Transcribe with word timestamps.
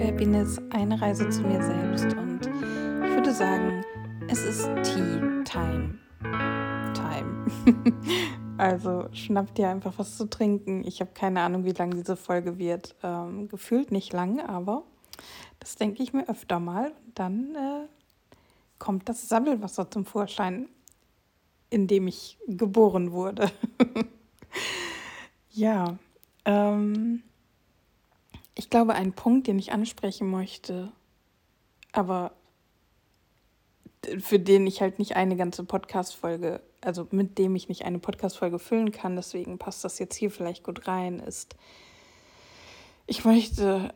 to 0.00 0.06
Happiness, 0.06 0.58
eine 0.70 1.00
Reise 1.00 1.28
zu 1.28 1.42
mir 1.42 1.62
selbst. 1.62 2.16
Und 2.16 2.46
ich 2.46 3.14
würde 3.14 3.32
sagen, 3.32 3.84
es 4.28 4.42
ist 4.44 4.66
Tea 4.82 5.44
Time. 5.44 5.98
Time. 6.94 7.46
also 8.58 9.08
schnappt 9.12 9.58
dir 9.58 9.68
einfach 9.68 9.94
was 9.98 10.16
zu 10.16 10.28
trinken. 10.28 10.84
Ich 10.86 11.00
habe 11.00 11.10
keine 11.12 11.42
Ahnung, 11.42 11.64
wie 11.64 11.72
lang 11.72 11.90
diese 11.90 12.16
Folge 12.16 12.58
wird. 12.58 12.94
Ähm, 13.02 13.48
gefühlt 13.48 13.92
nicht 13.92 14.12
lang, 14.12 14.40
aber 14.40 14.84
das 15.58 15.76
denke 15.76 16.02
ich 16.02 16.12
mir 16.12 16.28
öfter 16.28 16.60
mal. 16.60 16.92
Dann 17.14 17.54
äh, 17.54 17.86
kommt 18.78 19.08
das 19.08 19.28
Sammelwasser 19.28 19.90
zum 19.90 20.04
Vorschein, 20.06 20.68
in 21.68 21.86
dem 21.86 22.06
ich 22.06 22.38
geboren 22.46 23.12
wurde. 23.12 23.50
ja, 25.50 25.98
ähm, 26.44 27.22
ich 28.54 28.70
glaube, 28.70 28.94
ein 28.94 29.12
Punkt, 29.12 29.46
den 29.46 29.58
ich 29.58 29.72
ansprechen 29.72 30.30
möchte, 30.30 30.92
aber 31.92 32.32
für 34.18 34.38
den 34.38 34.66
ich 34.66 34.80
halt 34.80 34.98
nicht 34.98 35.16
eine 35.16 35.36
ganze 35.36 35.64
Podcast-Folge, 35.64 36.62
also 36.80 37.06
mit 37.10 37.38
dem 37.38 37.54
ich 37.56 37.68
nicht 37.68 37.84
eine 37.84 37.98
Podcast-Folge 37.98 38.58
füllen 38.58 38.92
kann, 38.92 39.16
deswegen 39.16 39.58
passt 39.58 39.84
das 39.84 39.98
jetzt 39.98 40.16
hier 40.16 40.30
vielleicht 40.30 40.64
gut 40.64 40.86
rein, 40.86 41.20
ist, 41.20 41.56
ich 43.06 43.24
möchte 43.24 43.92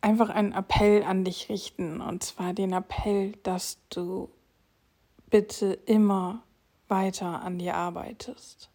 einfach 0.00 0.30
einen 0.30 0.52
Appell 0.52 1.02
an 1.02 1.24
dich 1.24 1.48
richten, 1.48 2.00
und 2.00 2.22
zwar 2.22 2.54
den 2.54 2.72
Appell, 2.72 3.32
dass 3.42 3.78
du 3.90 4.30
bitte 5.28 5.72
immer 5.86 6.42
weiter 6.88 7.42
an 7.42 7.58
dir 7.58 7.74
arbeitest. 7.74 8.70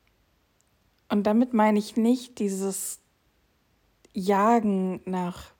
Und 1.09 1.23
damit 1.23 1.53
meine 1.53 1.79
ich 1.79 1.95
nicht 1.95 2.39
dieses 2.39 2.99
Jagen 4.13 5.01
nach 5.05 5.53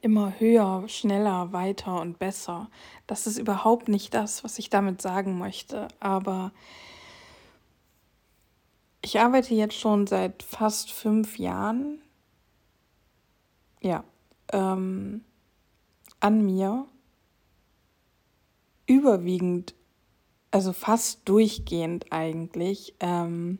immer 0.00 0.38
höher, 0.38 0.88
schneller, 0.88 1.52
weiter 1.52 2.00
und 2.00 2.18
besser. 2.18 2.70
Das 3.06 3.26
ist 3.26 3.38
überhaupt 3.38 3.88
nicht 3.88 4.14
das, 4.14 4.44
was 4.44 4.58
ich 4.58 4.70
damit 4.70 5.02
sagen 5.02 5.38
möchte. 5.38 5.88
Aber 6.00 6.52
ich 9.02 9.18
arbeite 9.20 9.54
jetzt 9.54 9.78
schon 9.78 10.06
seit 10.06 10.42
fast 10.42 10.92
fünf 10.92 11.38
Jahren, 11.38 12.00
ja, 13.80 14.04
ähm, 14.52 15.24
an 16.20 16.44
mir. 16.44 16.86
Überwiegend, 18.86 19.74
also 20.50 20.72
fast 20.72 21.28
durchgehend 21.28 22.12
eigentlich. 22.12 22.94
Ähm, 23.00 23.58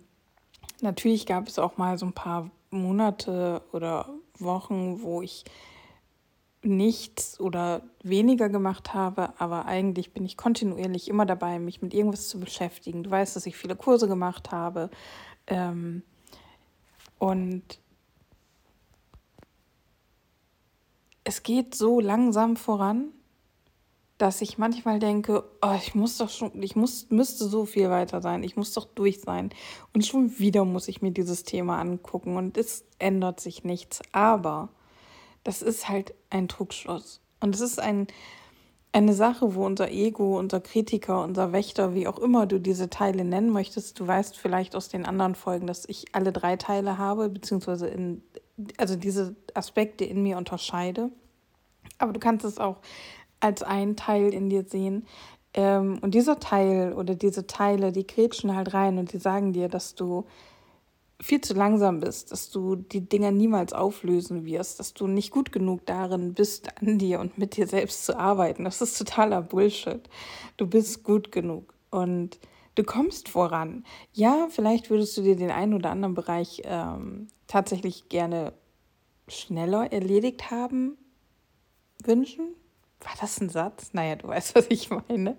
natürlich 0.81 1.27
gab 1.27 1.48
es 1.48 1.59
auch 1.59 1.77
mal 1.77 1.97
so 1.97 2.06
ein 2.06 2.12
paar 2.12 2.50
Monate 2.73 3.62
oder 3.73 4.09
Wochen, 4.39 5.03
wo 5.03 5.23
ich 5.23 5.45
nichts 6.65 7.41
oder 7.41 7.83
weniger 8.03 8.48
gemacht 8.48 8.95
habe, 8.95 9.33
aber 9.39 9.67
eigentlich 9.67 10.12
bin 10.12 10.25
ich 10.25 10.37
kontinuierlich 10.37 11.09
immer 11.09 11.27
dabei, 11.27 11.59
mich 11.59 11.83
mit 11.83 11.93
irgendwas 11.93 12.28
zu 12.28 12.39
beschäftigen. 12.39 13.03
Du 13.03 13.11
weißt, 13.11 13.34
dass 13.34 13.47
ich 13.47 13.56
viele 13.56 13.77
Kurse 13.77 14.06
gemacht 14.06 14.53
habe 14.53 14.91
ähm, 15.48 16.03
und 17.19 17.81
es 21.25 21.43
geht 21.43 21.75
so 21.75 22.00
langsam 22.00 22.56
voran, 22.56 23.09
dass 24.23 24.41
ich 24.41 24.56
manchmal 24.56 25.01
denke, 25.01 25.42
oh, 25.62 25.75
ich 25.77 25.97
muss 25.97 26.19
doch 26.19 26.31
schon, 26.31 26.62
ich 26.62 26.77
muss, 26.77 27.11
müsste 27.11 27.45
so 27.48 27.65
viel 27.65 27.91
weiter 27.91 28.23
sein, 28.23 28.45
ich 28.45 28.55
muss 28.55 28.73
doch 28.73 28.84
durch 28.84 29.20
sein. 29.20 29.51
Und 29.95 30.06
schon 30.06 30.39
wieder 30.39 30.65
muss 30.65 30.87
ich 30.87 31.03
mir 31.03 31.11
dieses 31.11 31.42
Thema 31.42 31.81
angucken 31.81 32.37
und 32.37 32.56
es 32.56 32.84
ändert 33.00 33.41
sich 33.41 33.65
nichts. 33.65 34.00
Aber 34.12 34.69
das 35.43 35.61
ist 35.61 35.89
halt 35.89 36.15
ein 36.31 36.47
Trugschluss. 36.47 37.20
Und 37.41 37.53
es 37.56 37.61
ist 37.61 37.81
ein, 37.81 38.06
eine 38.93 39.12
Sache, 39.12 39.56
wo 39.56 39.66
unser 39.66 39.91
Ego, 39.91 40.38
unser 40.38 40.61
Kritiker, 40.61 41.25
unser 41.25 41.50
Wächter, 41.50 41.97
wie 41.97 42.06
auch 42.06 42.21
immer 42.21 42.47
du 42.47 42.61
diese 42.61 42.88
Teile 42.88 43.25
nennen 43.25 43.50
möchtest, 43.50 43.99
du 43.99 44.06
weißt 44.06 44.38
vielleicht 44.38 44.77
aus 44.77 44.88
den 44.88 45.05
anderen 45.05 45.34
Folgen, 45.34 45.66
dass 45.66 45.84
ich 45.88 46.15
alle 46.15 46.31
drei 46.31 46.55
Teile 46.55 46.97
habe, 46.97 47.28
beziehungsweise 47.28 47.88
in, 47.88 48.22
also 48.77 48.94
diese 48.94 49.34
Aspekte 49.55 50.05
in 50.05 50.22
mir 50.22 50.37
unterscheide. 50.37 51.11
Aber 51.99 52.12
du 52.12 52.21
kannst 52.21 52.44
es 52.44 52.59
auch 52.59 52.77
als 53.42 53.62
ein 53.62 53.97
Teil 53.97 54.32
in 54.32 54.48
dir 54.48 54.64
sehen. 54.64 55.06
Ähm, 55.54 55.98
und 56.00 56.14
dieser 56.14 56.38
Teil 56.38 56.92
oder 56.94 57.14
diese 57.14 57.47
Teile, 57.47 57.92
die 57.92 58.06
grätschen 58.06 58.54
halt 58.54 58.72
rein 58.72 58.98
und 58.98 59.12
die 59.12 59.19
sagen 59.19 59.53
dir, 59.53 59.69
dass 59.69 59.94
du 59.94 60.25
viel 61.20 61.41
zu 61.41 61.54
langsam 61.54 62.00
bist, 62.00 62.32
dass 62.32 62.50
du 62.50 62.75
die 62.75 63.08
Dinger 63.08 63.31
niemals 63.31 63.72
auflösen 63.72 64.44
wirst, 64.44 64.81
dass 64.81 64.92
du 64.92 65.06
nicht 65.06 65.31
gut 65.31 65.52
genug 65.52 65.86
darin 65.86 66.34
bist, 66.34 66.69
an 66.81 66.98
dir 66.98 67.20
und 67.20 67.38
mit 67.38 67.56
dir 67.56 67.66
selbst 67.66 68.06
zu 68.06 68.19
arbeiten. 68.19 68.64
Das 68.64 68.81
ist 68.81 68.98
totaler 68.98 69.42
Bullshit. 69.42 70.08
Du 70.56 70.66
bist 70.66 71.04
gut 71.04 71.31
genug 71.31 71.75
und 71.91 72.41
du 72.75 72.82
kommst 72.82 73.28
voran. 73.28 73.84
Ja, 74.12 74.48
vielleicht 74.50 74.91
würdest 74.91 75.16
du 75.16 75.22
dir 75.22 75.36
den 75.36 75.52
einen 75.52 75.75
oder 75.75 75.91
anderen 75.91 76.14
Bereich 76.14 76.62
ähm, 76.64 77.28
tatsächlich 77.47 78.08
gerne 78.08 78.52
schneller 79.28 79.92
erledigt 79.92 80.50
haben 80.50 80.97
wünschen, 82.04 82.54
war 83.04 83.12
das 83.20 83.40
ein 83.40 83.48
Satz? 83.48 83.90
Naja, 83.92 84.16
du 84.16 84.28
weißt, 84.28 84.54
was 84.54 84.66
ich 84.68 84.90
meine. 84.90 85.36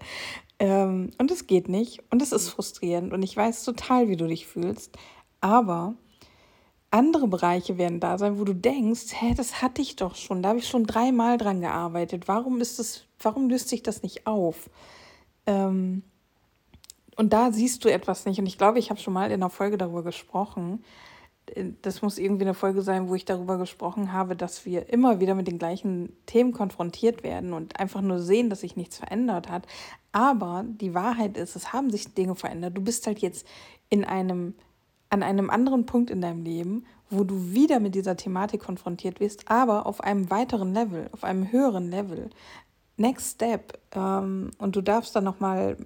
Ähm, 0.59 1.12
und 1.18 1.31
es 1.31 1.47
geht 1.47 1.68
nicht 1.69 2.03
und 2.12 2.22
es 2.22 2.31
ist 2.31 2.50
frustrierend 2.50 3.13
und 3.13 3.24
ich 3.24 3.35
weiß 3.35 3.63
total, 3.63 4.07
wie 4.09 4.16
du 4.16 4.28
dich 4.28 4.47
fühlst. 4.47 4.97
Aber 5.41 5.96
andere 6.91 7.28
Bereiche 7.28 7.78
werden 7.78 8.00
da 8.00 8.18
sein, 8.18 8.40
wo 8.40 8.44
du 8.44 8.53
denkst, 8.53 9.13
hä, 9.19 9.34
das 9.35 9.62
hatte 9.62 9.81
ich 9.81 9.96
doch 9.96 10.16
schon, 10.16 10.44
da 10.44 10.50
habe 10.50 10.59
ich 10.59 10.68
schon 10.68 10.85
dreimal 10.85 11.38
dran 11.38 11.59
gearbeitet. 11.59 12.28
Warum 12.28 12.62
ist 12.62 12.78
das, 12.79 13.06
warum 13.19 13.50
löst 13.50 13.69
sich 13.69 13.81
das 13.81 14.03
nicht 14.03 14.28
auf? 14.28 14.69
Ähm, 15.47 16.03
und 17.16 17.34
da 17.34 17.51
siehst 17.51 17.84
du 17.84 17.91
etwas 17.91 18.25
nicht. 18.25 18.40
Und 18.40 18.45
ich 18.45 18.57
glaube, 18.57 18.80
ich 18.80 18.90
habe 18.90 19.00
schon 19.00 19.13
mal 19.13 19.28
in 19.28 19.34
einer 19.34 19.50
Folge 19.50 19.78
darüber 19.78 20.03
gesprochen, 20.03 20.84
das 21.81 22.02
muss 22.02 22.18
irgendwie 22.18 22.46
eine 22.46 22.54
Folge 22.54 22.81
sein, 22.81 23.09
wo 23.09 23.16
ich 23.16 23.26
darüber 23.26 23.58
gesprochen 23.58 24.14
habe, 24.14 24.36
dass 24.36 24.66
wir 24.66 24.92
immer 24.92 25.20
wieder 25.20 25.36
mit 25.36 25.48
den 25.48 25.59
gleichen 25.59 26.16
Themen 26.26 26.54
konfrontiert 26.54 27.24
werden 27.24 27.54
und 27.54 27.80
einfach 27.80 28.02
nur 28.02 28.20
sehen, 28.20 28.50
dass 28.50 28.62
sich 28.62 28.76
nichts 28.76 28.98
verändert 28.98 29.50
hat. 29.50 29.68
Aber 30.12 30.64
die 30.66 30.94
Wahrheit 30.94 31.38
ist, 31.38 31.56
es 31.56 31.74
haben 31.74 31.90
sich 31.90 32.14
Dinge 32.14 32.36
verändert. 32.36 32.78
Du 32.78 32.81
bist 32.81 33.08
halt 33.08 33.20
jetzt 33.20 33.46
in 33.90 34.06
einem, 34.06 34.56
an 35.09 35.22
einem 35.22 35.50
anderen 35.50 35.86
Punkt 35.86 36.09
in 36.09 36.22
deinem 36.22 36.44
Leben, 36.44 36.86
wo 37.09 37.24
du 37.24 37.52
wieder 37.52 37.80
mit 37.80 37.94
dieser 37.94 38.16
Thematik 38.16 38.62
konfrontiert 38.62 39.20
wirst, 39.20 39.50
aber 39.50 39.86
auf 39.86 40.02
einem 40.02 40.30
weiteren 40.30 40.74
Level, 40.74 41.10
auf 41.12 41.24
einem 41.24 41.52
höheren 41.52 41.92
Level. 41.92 42.30
Next 42.98 43.36
Step. 43.36 43.80
Ähm, 43.92 44.52
und 44.58 44.75
du 44.75 44.81
darfst 44.81 45.16
dann 45.16 45.24
nochmal 45.24 45.78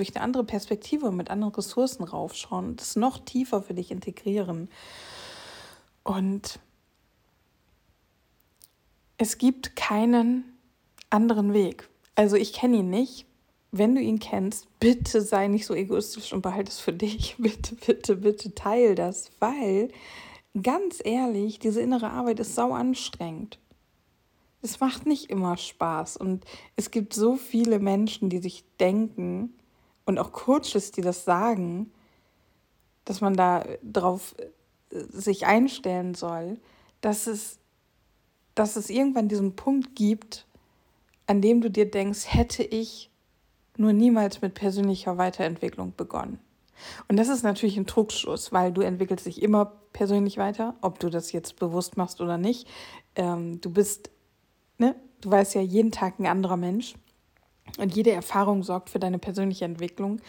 durch 0.00 0.16
eine 0.16 0.24
andere 0.24 0.44
Perspektive 0.44 1.12
mit 1.12 1.30
anderen 1.30 1.54
Ressourcen 1.54 2.04
raufschauen 2.04 2.68
und 2.68 2.80
das 2.80 2.96
noch 2.96 3.18
tiefer 3.18 3.62
für 3.62 3.74
dich 3.74 3.90
integrieren. 3.90 4.68
Und 6.02 6.58
es 9.18 9.36
gibt 9.36 9.76
keinen 9.76 10.44
anderen 11.10 11.52
Weg. 11.52 11.88
Also 12.14 12.36
ich 12.36 12.54
kenne 12.54 12.78
ihn 12.78 12.90
nicht. 12.90 13.26
Wenn 13.72 13.94
du 13.94 14.00
ihn 14.00 14.18
kennst, 14.18 14.66
bitte 14.80 15.20
sei 15.20 15.46
nicht 15.46 15.66
so 15.66 15.74
egoistisch 15.74 16.32
und 16.32 16.40
behalte 16.40 16.70
es 16.70 16.80
für 16.80 16.92
dich. 16.92 17.36
Bitte, 17.38 17.76
bitte, 17.76 18.16
bitte 18.16 18.54
teil 18.54 18.94
das, 18.94 19.30
weil 19.38 19.90
ganz 20.60 21.00
ehrlich, 21.04 21.58
diese 21.60 21.80
innere 21.80 22.10
Arbeit 22.10 22.40
ist 22.40 22.54
sau 22.54 22.72
anstrengend. 22.72 23.60
Es 24.62 24.80
macht 24.80 25.06
nicht 25.06 25.30
immer 25.30 25.56
Spaß 25.56 26.16
und 26.16 26.44
es 26.76 26.90
gibt 26.90 27.14
so 27.14 27.36
viele 27.36 27.78
Menschen, 27.78 28.28
die 28.28 28.38
sich 28.38 28.64
denken, 28.78 29.54
und 30.10 30.18
auch 30.18 30.32
Coaches, 30.32 30.90
die 30.90 31.02
das 31.02 31.24
sagen, 31.24 31.92
dass 33.04 33.20
man 33.20 33.34
da 33.34 33.64
drauf 33.82 34.34
äh, 34.90 34.98
sich 35.08 35.46
einstellen 35.46 36.14
soll, 36.14 36.58
dass 37.00 37.26
es, 37.26 37.58
dass 38.54 38.76
es 38.76 38.90
irgendwann 38.90 39.28
diesen 39.28 39.54
Punkt 39.54 39.94
gibt, 39.94 40.46
an 41.26 41.40
dem 41.40 41.60
du 41.60 41.70
dir 41.70 41.88
denkst, 41.88 42.24
hätte 42.26 42.64
ich 42.64 43.08
nur 43.76 43.92
niemals 43.92 44.42
mit 44.42 44.54
persönlicher 44.54 45.16
Weiterentwicklung 45.16 45.94
begonnen. 45.96 46.40
Und 47.06 47.16
das 47.16 47.28
ist 47.28 47.44
natürlich 47.44 47.76
ein 47.76 47.86
Trugschluss, 47.86 48.52
weil 48.52 48.72
du 48.72 48.80
entwickelst 48.80 49.26
dich 49.26 49.42
immer 49.42 49.66
persönlich 49.92 50.38
weiter, 50.38 50.74
ob 50.80 50.98
du 50.98 51.08
das 51.08 51.30
jetzt 51.30 51.56
bewusst 51.56 51.96
machst 51.96 52.20
oder 52.20 52.36
nicht. 52.36 52.66
Ähm, 53.14 53.60
du 53.60 53.70
bist, 53.70 54.10
ne, 54.78 54.96
du 55.20 55.30
weißt 55.30 55.54
ja 55.54 55.60
jeden 55.60 55.92
Tag 55.92 56.18
ein 56.18 56.26
anderer 56.26 56.56
Mensch. 56.56 56.94
Und 57.78 57.94
jede 57.94 58.12
Erfahrung 58.12 58.62
sorgt 58.62 58.90
für 58.90 58.98
deine 58.98 59.18
persönliche 59.18 59.64
Entwicklung. 59.64 60.20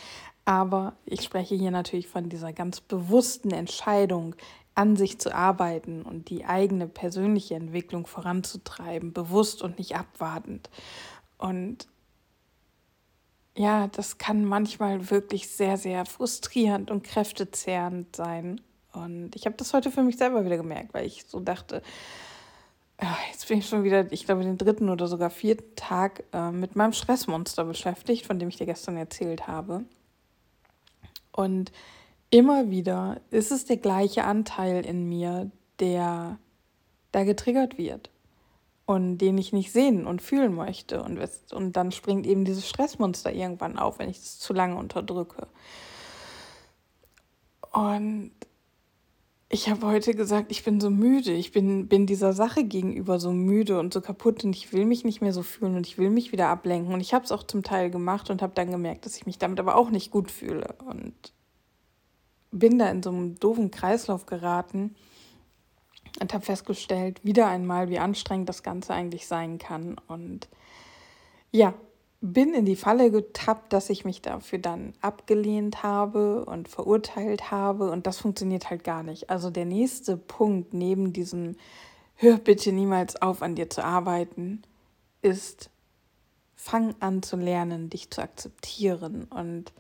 Aber 0.45 0.93
ich 1.05 1.21
spreche 1.21 1.55
hier 1.55 1.71
natürlich 1.71 2.07
von 2.07 2.29
dieser 2.29 2.53
ganz 2.53 2.81
bewussten 2.81 3.51
Entscheidung, 3.51 4.35
an 4.73 4.95
sich 4.95 5.19
zu 5.19 5.35
arbeiten 5.35 6.01
und 6.03 6.29
die 6.29 6.45
eigene 6.45 6.88
persönliche 6.88 7.55
Entwicklung 7.55 8.07
voranzutreiben, 8.07 9.11
bewusst 9.11 9.61
und 9.61 9.77
nicht 9.77 9.95
abwartend. 9.95 10.69
Und 11.38 11.88
ja, 13.55 13.88
das 13.88 14.17
kann 14.17 14.45
manchmal 14.45 15.09
wirklich 15.09 15.49
sehr, 15.49 15.77
sehr 15.77 16.05
frustrierend 16.05 16.89
und 16.89 17.03
kräftezehrend 17.03 18.15
sein. 18.15 18.61
Und 18.93 19.35
ich 19.35 19.45
habe 19.45 19.57
das 19.57 19.73
heute 19.73 19.91
für 19.91 20.03
mich 20.03 20.17
selber 20.17 20.45
wieder 20.45 20.57
gemerkt, 20.57 20.93
weil 20.93 21.05
ich 21.05 21.25
so 21.27 21.39
dachte, 21.39 21.81
jetzt 23.31 23.48
bin 23.48 23.59
ich 23.59 23.68
schon 23.68 23.83
wieder, 23.83 24.12
ich 24.12 24.25
glaube, 24.25 24.44
den 24.44 24.57
dritten 24.57 24.89
oder 24.89 25.07
sogar 25.07 25.30
vierten 25.30 25.75
Tag 25.75 26.24
äh, 26.33 26.51
mit 26.51 26.75
meinem 26.75 26.94
Stressmonster 26.94 27.65
beschäftigt, 27.65 28.25
von 28.25 28.39
dem 28.39 28.50
ich 28.50 28.57
dir 28.57 28.65
gestern 28.65 28.98
erzählt 28.98 29.48
habe. 29.48 29.86
Und 31.31 31.71
immer 32.30 32.69
wieder 32.69 33.19
ist 33.31 33.51
es 33.51 33.65
der 33.65 33.77
gleiche 33.77 34.24
Anteil 34.24 34.86
in 34.86 35.07
mir, 35.09 35.50
der 35.80 36.38
da 37.12 37.24
getriggert 37.24 37.77
wird 37.77 38.09
und 38.86 39.18
den 39.18 39.38
ich 39.38 39.53
nicht 39.53 39.71
sehen 39.71 40.06
und 40.06 40.21
fühlen 40.21 40.53
möchte. 40.53 41.01
Und, 41.01 41.19
und 41.51 41.74
dann 41.74 41.92
springt 41.92 42.27
eben 42.27 42.45
dieses 42.45 42.68
Stressmonster 42.68 43.33
irgendwann 43.33 43.80
auf, 43.80 44.00
wenn 44.00 44.09
ich 44.09 44.18
es 44.18 44.39
zu 44.39 44.53
lange 44.53 44.75
unterdrücke. 44.75 45.48
Und 47.71 48.31
ich 49.53 49.69
habe 49.69 49.86
heute 49.86 50.15
gesagt, 50.15 50.50
ich 50.50 50.63
bin 50.63 50.80
so 50.80 50.89
müde. 50.89 51.33
Ich 51.33 51.51
bin, 51.51 51.88
bin 51.88 52.06
dieser 52.06 52.31
Sache 52.31 52.63
gegenüber 52.63 53.19
so 53.19 53.33
müde 53.33 53.80
und 53.80 53.94
so 53.94 54.00
kaputt 54.00 54.45
und 54.45 54.56
ich 54.56 54.71
will 54.71 54.86
mich 54.86 55.03
nicht 55.03 55.21
mehr 55.21 55.33
so 55.33 55.44
fühlen 55.44 55.75
und 55.75 55.86
ich 55.86 55.98
will 55.98 56.09
mich 56.09 56.31
wieder 56.31 56.48
ablenken. 56.48 56.94
Und 56.94 57.01
ich 57.01 57.13
habe 57.13 57.25
es 57.25 57.33
auch 57.33 57.44
zum 57.44 57.62
Teil 57.62 57.92
gemacht 57.92 58.30
und 58.30 58.42
habe 58.42 58.53
dann 58.56 58.71
gemerkt, 58.71 59.06
dass 59.06 59.18
ich 59.18 59.25
mich 59.25 59.39
damit 59.39 59.59
aber 59.59 59.75
auch 59.75 59.89
nicht 59.89 60.09
gut 60.09 60.31
fühle. 60.31 60.75
Und 60.86 61.13
bin 62.51 62.80
da 62.80 62.89
in 62.89 63.03
so 63.03 63.09
einem 63.09 63.39
doofen 63.39 63.71
Kreislauf 63.71 64.25
geraten 64.25 64.95
und 66.21 66.33
habe 66.33 66.45
festgestellt, 66.45 67.24
wieder 67.24 67.48
einmal, 67.48 67.89
wie 67.89 68.00
anstrengend 68.00 68.48
das 68.48 68.63
Ganze 68.63 68.94
eigentlich 68.94 69.27
sein 69.27 69.57
kann. 69.57 69.98
Und 70.07 70.48
ja, 71.51 71.74
bin 72.21 72.53
in 72.53 72.65
die 72.65 72.75
Falle 72.75 73.09
getappt, 73.09 73.73
dass 73.73 73.89
ich 73.89 74.06
mich 74.06 74.21
dafür 74.21 74.59
dann 74.59 74.94
abgelehnt 75.01 75.81
habe 75.81 76.45
und 76.45 76.68
verurteilt 76.68 77.50
habe 77.50 77.89
und 77.91 78.06
das 78.06 78.19
funktioniert 78.19 78.69
halt 78.69 78.83
gar 78.83 79.01
nicht. 79.01 79.31
Also 79.31 79.50
der 79.50 79.65
nächste 79.65 80.18
Punkt 80.18 80.73
neben 80.73 81.13
diesem 81.13 81.56
Hör 82.15 82.38
bitte 82.38 82.71
niemals 82.71 83.19
auf 83.19 83.41
an 83.41 83.56
dir 83.56 83.71
zu 83.71 83.83
arbeiten, 83.83 84.62
ist 85.23 85.71
fang 86.56 86.94
an 87.00 87.23
zu 87.23 87.38
lernen, 87.38 87.89
dich 87.89 88.12
zu 88.12 88.21
akzeptieren 88.21 89.24
und 89.24 89.74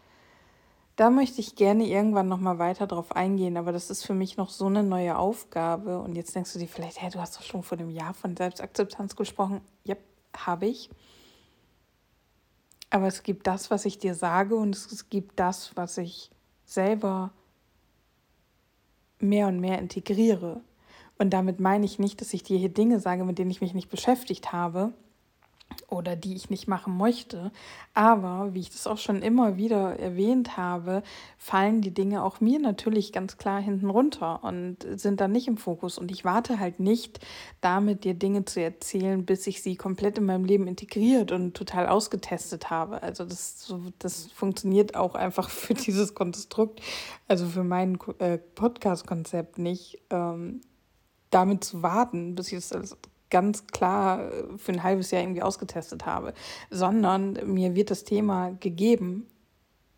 da 0.95 1.11
möchte 1.11 1.39
ich 1.41 1.55
gerne 1.55 1.85
irgendwann 1.85 2.27
noch 2.27 2.39
mal 2.39 2.57
weiter 2.57 2.87
drauf 2.87 3.15
eingehen, 3.15 3.57
aber 3.57 3.71
das 3.71 3.91
ist 3.91 4.03
für 4.03 4.15
mich 4.15 4.37
noch 4.37 4.49
so 4.49 4.65
eine 4.65 4.83
neue 4.83 5.17
Aufgabe 5.17 5.99
und 5.99 6.15
jetzt 6.15 6.35
denkst 6.35 6.53
du 6.53 6.59
dir 6.59 6.67
vielleicht, 6.67 7.01
hey, 7.01 7.11
du 7.11 7.19
hast 7.19 7.37
doch 7.37 7.43
schon 7.43 7.61
vor 7.61 7.77
dem 7.77 7.91
Jahr 7.91 8.15
von 8.15 8.35
Selbstakzeptanz 8.35 9.15
gesprochen. 9.15 9.61
Ja, 9.83 9.95
habe 10.35 10.65
ich. 10.65 10.89
Aber 12.91 13.07
es 13.07 13.23
gibt 13.23 13.47
das, 13.47 13.71
was 13.71 13.85
ich 13.85 13.97
dir 13.97 14.13
sage 14.13 14.55
und 14.55 14.75
es 14.75 15.09
gibt 15.09 15.39
das, 15.39 15.75
was 15.75 15.97
ich 15.97 16.29
selber 16.65 17.31
mehr 19.19 19.47
und 19.47 19.59
mehr 19.59 19.79
integriere. 19.79 20.61
Und 21.17 21.31
damit 21.31 21.59
meine 21.59 21.85
ich 21.85 21.99
nicht, 21.99 22.19
dass 22.21 22.33
ich 22.33 22.43
dir 22.43 22.57
hier 22.57 22.69
Dinge 22.69 22.99
sage, 22.99 23.23
mit 23.23 23.39
denen 23.39 23.49
ich 23.49 23.61
mich 23.61 23.73
nicht 23.73 23.89
beschäftigt 23.89 24.51
habe, 24.51 24.91
oder 25.87 26.15
die 26.15 26.35
ich 26.35 26.49
nicht 26.49 26.67
machen 26.67 26.97
möchte. 26.97 27.51
Aber 27.93 28.53
wie 28.53 28.59
ich 28.59 28.69
das 28.69 28.87
auch 28.87 28.97
schon 28.97 29.21
immer 29.21 29.57
wieder 29.57 29.99
erwähnt 29.99 30.57
habe, 30.57 31.03
fallen 31.37 31.81
die 31.81 31.93
Dinge 31.93 32.23
auch 32.23 32.39
mir 32.39 32.59
natürlich 32.59 33.11
ganz 33.11 33.37
klar 33.37 33.61
hinten 33.61 33.89
runter 33.89 34.43
und 34.43 34.77
sind 34.95 35.19
dann 35.21 35.31
nicht 35.31 35.47
im 35.47 35.57
Fokus. 35.57 35.97
Und 35.97 36.11
ich 36.11 36.23
warte 36.23 36.59
halt 36.59 36.79
nicht 36.79 37.19
damit, 37.59 38.03
dir 38.03 38.13
Dinge 38.13 38.45
zu 38.45 38.61
erzählen, 38.61 39.25
bis 39.25 39.47
ich 39.47 39.61
sie 39.61 39.75
komplett 39.75 40.17
in 40.17 40.25
meinem 40.25 40.45
Leben 40.45 40.67
integriert 40.67 41.31
und 41.31 41.53
total 41.53 41.87
ausgetestet 41.87 42.69
habe. 42.69 43.03
Also 43.03 43.25
das, 43.25 43.73
das 43.99 44.27
funktioniert 44.27 44.95
auch 44.95 45.15
einfach 45.15 45.49
für 45.51 45.73
dieses 45.73 46.15
Konstrukt, 46.15 46.81
also 47.27 47.45
für 47.45 47.63
mein 47.63 47.97
äh, 48.19 48.37
Podcast-Konzept 48.37 49.57
nicht. 49.57 50.01
Ähm, 50.09 50.61
damit 51.31 51.63
zu 51.63 51.81
warten, 51.81 52.35
bis 52.35 52.51
ich 52.51 52.55
das 52.55 52.73
alles 52.73 52.95
ganz 53.31 53.65
klar 53.67 54.31
äh, 54.31 54.57
für 54.57 54.71
ein 54.71 54.83
halbes 54.83 55.09
Jahr 55.09 55.23
irgendwie 55.23 55.41
ausgetestet 55.41 56.05
habe, 56.05 56.33
sondern 56.69 57.39
mir 57.51 57.73
wird 57.73 57.89
das 57.89 58.03
Thema 58.03 58.51
gegeben 58.59 59.25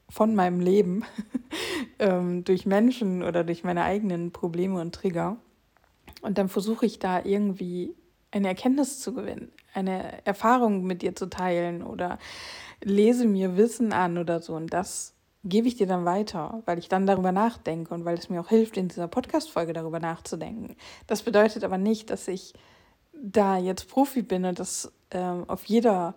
von 0.10 0.36
meinem 0.36 0.60
Leben 0.60 1.04
ähm, 2.00 2.44
durch 2.46 2.66
Menschen 2.66 3.24
oder 3.24 3.44
durch 3.44 3.64
meine 3.64 3.84
eigenen 3.84 4.32
Probleme 4.32 4.80
und 4.80 4.96
Trigger. 4.96 5.38
Und 6.22 6.38
dann 6.38 6.48
versuche 6.48 6.86
ich 6.86 7.00
da 7.00 7.24
irgendwie 7.24 7.96
eine 8.32 8.48
Erkenntnis 8.48 9.00
zu 9.00 9.14
gewinnen, 9.14 9.52
eine 9.74 10.26
Erfahrung 10.26 10.84
mit 10.84 11.02
dir 11.02 11.16
zu 11.16 11.30
teilen 11.30 11.84
oder 11.84 12.18
lese 12.82 13.26
mir 13.26 13.58
Wissen 13.58 13.94
an 13.94 14.18
oder 14.18 14.40
so. 14.40 14.56
Und 14.56 14.74
das 14.74 15.14
gebe 15.44 15.68
ich 15.68 15.76
dir 15.76 15.88
dann 15.88 16.06
weiter, 16.06 16.62
weil 16.66 16.80
ich 16.80 16.88
dann 16.88 17.06
darüber 17.06 17.32
nachdenke 17.32 17.94
und 17.94 18.06
weil 18.06 18.18
es 18.18 18.30
mir 18.30 18.40
auch 18.40 18.48
hilft, 18.50 18.78
in 18.78 18.88
dieser 18.88 19.08
Podcast-Folge 19.08 19.74
darüber 19.74 20.00
nachzudenken. 20.00 20.76
Das 21.08 21.24
bedeutet 21.24 21.64
aber 21.64 21.78
nicht, 21.78 22.10
dass 22.10 22.28
ich 22.28 22.54
da 23.13 23.57
jetzt 23.57 23.88
Profi 23.89 24.21
bin 24.21 24.45
und 24.45 24.60
das 24.60 24.92
ähm, 25.12 25.45
auf 25.48 25.65
jeder 25.65 26.15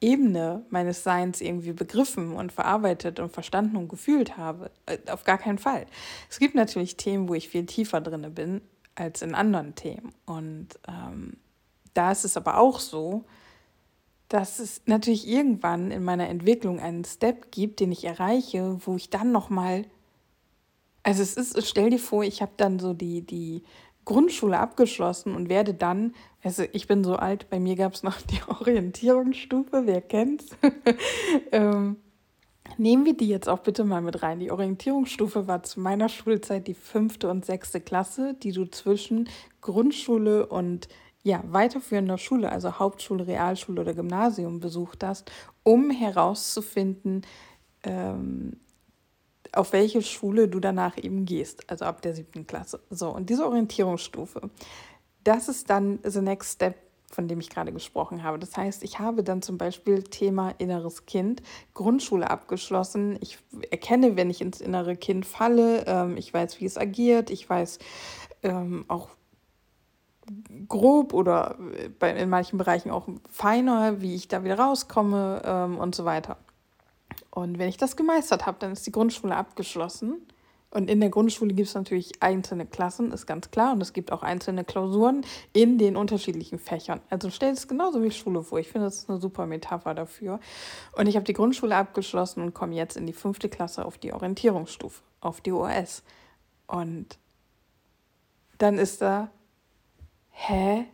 Ebene 0.00 0.66
meines 0.68 1.04
Seins 1.04 1.40
irgendwie 1.40 1.72
begriffen 1.72 2.32
und 2.32 2.52
verarbeitet 2.52 3.20
und 3.20 3.32
verstanden 3.32 3.76
und 3.76 3.88
gefühlt 3.88 4.36
habe. 4.36 4.70
Äh, 4.86 4.98
auf 5.10 5.24
gar 5.24 5.38
keinen 5.38 5.58
Fall. 5.58 5.86
Es 6.28 6.38
gibt 6.38 6.54
natürlich 6.54 6.96
Themen, 6.96 7.28
wo 7.28 7.34
ich 7.34 7.48
viel 7.48 7.66
tiefer 7.66 8.00
drin 8.00 8.34
bin 8.34 8.60
als 8.94 9.22
in 9.22 9.34
anderen 9.34 9.74
Themen. 9.74 10.12
Und 10.26 10.68
ähm, 10.88 11.36
da 11.94 12.10
ist 12.10 12.24
es 12.24 12.36
aber 12.36 12.58
auch 12.58 12.80
so, 12.80 13.24
dass 14.28 14.58
es 14.58 14.82
natürlich 14.86 15.28
irgendwann 15.28 15.90
in 15.90 16.02
meiner 16.02 16.28
Entwicklung 16.28 16.80
einen 16.80 17.04
Step 17.04 17.52
gibt, 17.52 17.80
den 17.80 17.92
ich 17.92 18.04
erreiche, 18.04 18.78
wo 18.84 18.96
ich 18.96 19.10
dann 19.10 19.30
nochmal, 19.30 19.84
also 21.02 21.22
es 21.22 21.36
ist, 21.36 21.66
stell 21.68 21.90
dir 21.90 21.98
vor, 21.98 22.24
ich 22.24 22.42
habe 22.42 22.52
dann 22.56 22.78
so 22.78 22.94
die, 22.94 23.20
die 23.20 23.62
Grundschule 24.04 24.58
abgeschlossen 24.58 25.34
und 25.34 25.48
werde 25.48 25.74
dann, 25.74 26.14
also 26.42 26.64
ich 26.72 26.88
bin 26.88 27.04
so 27.04 27.16
alt, 27.16 27.48
bei 27.50 27.60
mir 27.60 27.76
gab 27.76 27.94
es 27.94 28.02
noch 28.02 28.20
die 28.30 28.40
Orientierungsstufe, 28.48 29.82
wer 29.86 30.00
kennt's? 30.00 30.56
ähm, 31.52 31.96
nehmen 32.78 33.04
wir 33.04 33.16
die 33.16 33.28
jetzt 33.28 33.48
auch 33.48 33.60
bitte 33.60 33.84
mal 33.84 34.02
mit 34.02 34.22
rein. 34.22 34.40
Die 34.40 34.50
Orientierungsstufe 34.50 35.46
war 35.46 35.62
zu 35.62 35.80
meiner 35.80 36.08
Schulzeit 36.08 36.66
die 36.66 36.74
fünfte 36.74 37.30
und 37.30 37.44
sechste 37.44 37.80
Klasse, 37.80 38.34
die 38.34 38.52
du 38.52 38.66
zwischen 38.66 39.28
Grundschule 39.60 40.46
und 40.46 40.88
ja, 41.24 41.42
weiterführender 41.46 42.18
Schule, 42.18 42.50
also 42.50 42.80
Hauptschule, 42.80 43.26
Realschule 43.26 43.80
oder 43.80 43.94
Gymnasium 43.94 44.58
besucht 44.58 45.04
hast, 45.04 45.30
um 45.62 45.90
herauszufinden, 45.90 47.22
ähm, 47.84 48.56
auf 49.52 49.72
welche 49.72 50.02
Schule 50.02 50.48
du 50.48 50.60
danach 50.60 50.96
eben 50.96 51.24
gehst, 51.24 51.68
also 51.70 51.84
ab 51.84 52.02
der 52.02 52.14
siebten 52.14 52.46
Klasse. 52.46 52.80
So, 52.90 53.10
und 53.10 53.28
diese 53.30 53.46
Orientierungsstufe, 53.46 54.50
das 55.24 55.48
ist 55.48 55.70
dann 55.70 55.98
the 56.02 56.20
next 56.20 56.54
step, 56.54 56.76
von 57.10 57.28
dem 57.28 57.40
ich 57.40 57.50
gerade 57.50 57.72
gesprochen 57.72 58.22
habe. 58.22 58.38
Das 58.38 58.56
heißt, 58.56 58.82
ich 58.82 58.98
habe 58.98 59.22
dann 59.22 59.42
zum 59.42 59.58
Beispiel 59.58 60.02
Thema 60.02 60.54
inneres 60.58 61.04
Kind, 61.04 61.42
Grundschule 61.74 62.30
abgeschlossen. 62.30 63.18
Ich 63.20 63.38
erkenne, 63.70 64.16
wenn 64.16 64.30
ich 64.30 64.40
ins 64.40 64.60
innere 64.60 64.96
Kind 64.96 65.26
falle. 65.26 65.84
Ähm, 65.86 66.16
ich 66.16 66.32
weiß, 66.32 66.58
wie 66.60 66.64
es 66.64 66.78
agiert. 66.78 67.30
Ich 67.30 67.48
weiß 67.48 67.78
ähm, 68.42 68.86
auch 68.88 69.10
grob 70.68 71.12
oder 71.12 71.58
bei, 71.98 72.12
in 72.12 72.30
manchen 72.30 72.56
Bereichen 72.56 72.90
auch 72.90 73.08
feiner, 73.28 74.00
wie 74.00 74.14
ich 74.14 74.28
da 74.28 74.44
wieder 74.44 74.58
rauskomme 74.58 75.42
ähm, 75.44 75.78
und 75.78 75.94
so 75.94 76.04
weiter. 76.04 76.38
Und 77.34 77.58
wenn 77.58 77.70
ich 77.70 77.78
das 77.78 77.96
gemeistert 77.96 78.44
habe, 78.44 78.58
dann 78.60 78.72
ist 78.72 78.86
die 78.86 78.92
Grundschule 78.92 79.34
abgeschlossen. 79.34 80.20
Und 80.70 80.90
in 80.90 81.00
der 81.00 81.08
Grundschule 81.08 81.54
gibt 81.54 81.68
es 81.68 81.74
natürlich 81.74 82.22
einzelne 82.22 82.66
Klassen, 82.66 83.10
ist 83.10 83.26
ganz 83.26 83.50
klar. 83.50 83.72
Und 83.72 83.80
es 83.80 83.94
gibt 83.94 84.12
auch 84.12 84.22
einzelne 84.22 84.64
Klausuren 84.64 85.24
in 85.54 85.78
den 85.78 85.96
unterschiedlichen 85.96 86.58
Fächern. 86.58 87.00
Also 87.08 87.30
stell 87.30 87.52
es 87.52 87.68
genauso 87.68 88.02
wie 88.02 88.10
Schule 88.10 88.42
vor. 88.42 88.58
Ich 88.58 88.68
finde, 88.68 88.86
das 88.86 88.98
ist 88.98 89.10
eine 89.10 89.18
super 89.18 89.46
Metapher 89.46 89.94
dafür. 89.94 90.40
Und 90.94 91.06
ich 91.06 91.16
habe 91.16 91.24
die 91.24 91.32
Grundschule 91.32 91.74
abgeschlossen 91.74 92.42
und 92.42 92.52
komme 92.52 92.74
jetzt 92.74 92.98
in 92.98 93.06
die 93.06 93.12
fünfte 93.14 93.48
Klasse 93.48 93.86
auf 93.86 93.96
die 93.96 94.12
Orientierungsstufe, 94.12 95.02
auf 95.20 95.40
die 95.40 95.52
OS. 95.52 96.02
Und 96.66 97.18
dann 98.58 98.76
ist 98.76 99.00
da, 99.00 99.30
hä? 100.30 100.86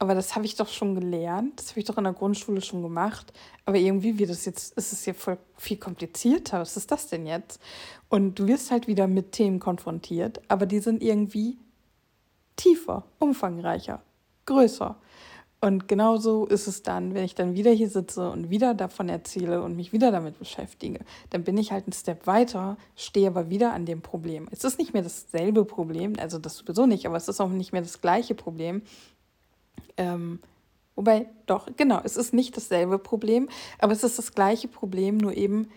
Aber 0.00 0.14
das 0.14 0.34
habe 0.34 0.46
ich 0.46 0.56
doch 0.56 0.68
schon 0.68 0.94
gelernt, 0.94 1.60
das 1.60 1.70
habe 1.70 1.80
ich 1.80 1.84
doch 1.84 1.98
in 1.98 2.04
der 2.04 2.14
Grundschule 2.14 2.62
schon 2.62 2.82
gemacht. 2.82 3.34
Aber 3.66 3.76
irgendwie 3.76 4.18
wird 4.18 4.30
das 4.30 4.46
jetzt, 4.46 4.72
ist 4.78 4.94
es 4.94 5.04
ja 5.04 5.12
voll 5.12 5.36
viel 5.58 5.76
komplizierter. 5.76 6.60
Was 6.60 6.78
ist 6.78 6.90
das 6.90 7.08
denn 7.08 7.26
jetzt? 7.26 7.60
Und 8.08 8.38
du 8.38 8.46
wirst 8.46 8.70
halt 8.70 8.86
wieder 8.86 9.06
mit 9.06 9.32
Themen 9.32 9.60
konfrontiert, 9.60 10.40
aber 10.48 10.64
die 10.64 10.78
sind 10.78 11.02
irgendwie 11.02 11.58
tiefer, 12.56 13.04
umfangreicher, 13.18 14.02
größer. 14.46 14.96
Und 15.60 15.86
genauso 15.86 16.46
ist 16.46 16.66
es 16.66 16.82
dann, 16.82 17.12
wenn 17.12 17.24
ich 17.24 17.34
dann 17.34 17.54
wieder 17.54 17.70
hier 17.70 17.90
sitze 17.90 18.30
und 18.30 18.48
wieder 18.48 18.72
davon 18.72 19.10
erzähle 19.10 19.62
und 19.62 19.76
mich 19.76 19.92
wieder 19.92 20.10
damit 20.10 20.38
beschäftige, 20.38 21.00
dann 21.28 21.44
bin 21.44 21.58
ich 21.58 21.72
halt 21.72 21.84
einen 21.84 21.92
Step 21.92 22.26
weiter, 22.26 22.78
stehe 22.96 23.28
aber 23.28 23.50
wieder 23.50 23.74
an 23.74 23.84
dem 23.84 24.00
Problem. 24.00 24.48
Es 24.50 24.64
ist 24.64 24.78
nicht 24.78 24.94
mehr 24.94 25.02
dasselbe 25.02 25.66
Problem, 25.66 26.14
also 26.18 26.38
das 26.38 26.56
sowieso 26.56 26.86
nicht, 26.86 27.04
aber 27.04 27.18
es 27.18 27.28
ist 27.28 27.42
auch 27.42 27.50
nicht 27.50 27.72
mehr 27.72 27.82
das 27.82 28.00
gleiche 28.00 28.34
Problem, 28.34 28.80
ähm, 29.96 30.40
wobei, 30.94 31.28
doch, 31.46 31.68
genau, 31.76 32.00
es 32.04 32.16
ist 32.16 32.32
nicht 32.32 32.56
dasselbe 32.56 32.98
Problem, 32.98 33.48
aber 33.78 33.92
es 33.92 34.04
ist 34.04 34.18
das 34.18 34.34
gleiche 34.34 34.68
Problem, 34.68 35.16
nur 35.18 35.36
eben 35.36 35.68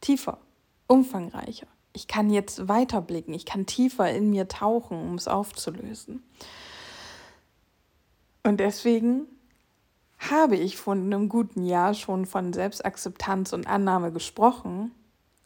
tiefer, 0.00 0.38
umfangreicher. 0.86 1.66
Ich 1.92 2.06
kann 2.06 2.30
jetzt 2.30 2.68
weiterblicken, 2.68 3.34
ich 3.34 3.44
kann 3.44 3.66
tiefer 3.66 4.10
in 4.10 4.30
mir 4.30 4.48
tauchen, 4.48 4.96
um 4.96 5.14
es 5.16 5.28
aufzulösen. 5.28 6.22
Und 8.42 8.60
deswegen 8.60 9.26
habe 10.18 10.56
ich 10.56 10.76
vor 10.76 10.94
einem 10.94 11.28
guten 11.28 11.64
Jahr 11.64 11.94
schon 11.94 12.26
von 12.26 12.52
Selbstakzeptanz 12.52 13.52
und 13.52 13.66
Annahme 13.66 14.12
gesprochen 14.12 14.92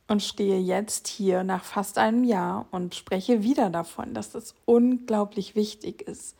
und 0.08 0.22
stehe 0.22 0.58
jetzt 0.58 1.08
hier 1.08 1.44
nach 1.44 1.64
fast 1.64 1.96
einem 1.96 2.24
Jahr 2.24 2.66
und 2.70 2.94
spreche 2.94 3.42
wieder 3.42 3.70
davon, 3.70 4.14
dass 4.14 4.30
das 4.32 4.54
unglaublich 4.64 5.54
wichtig 5.54 6.02
ist. 6.02 6.36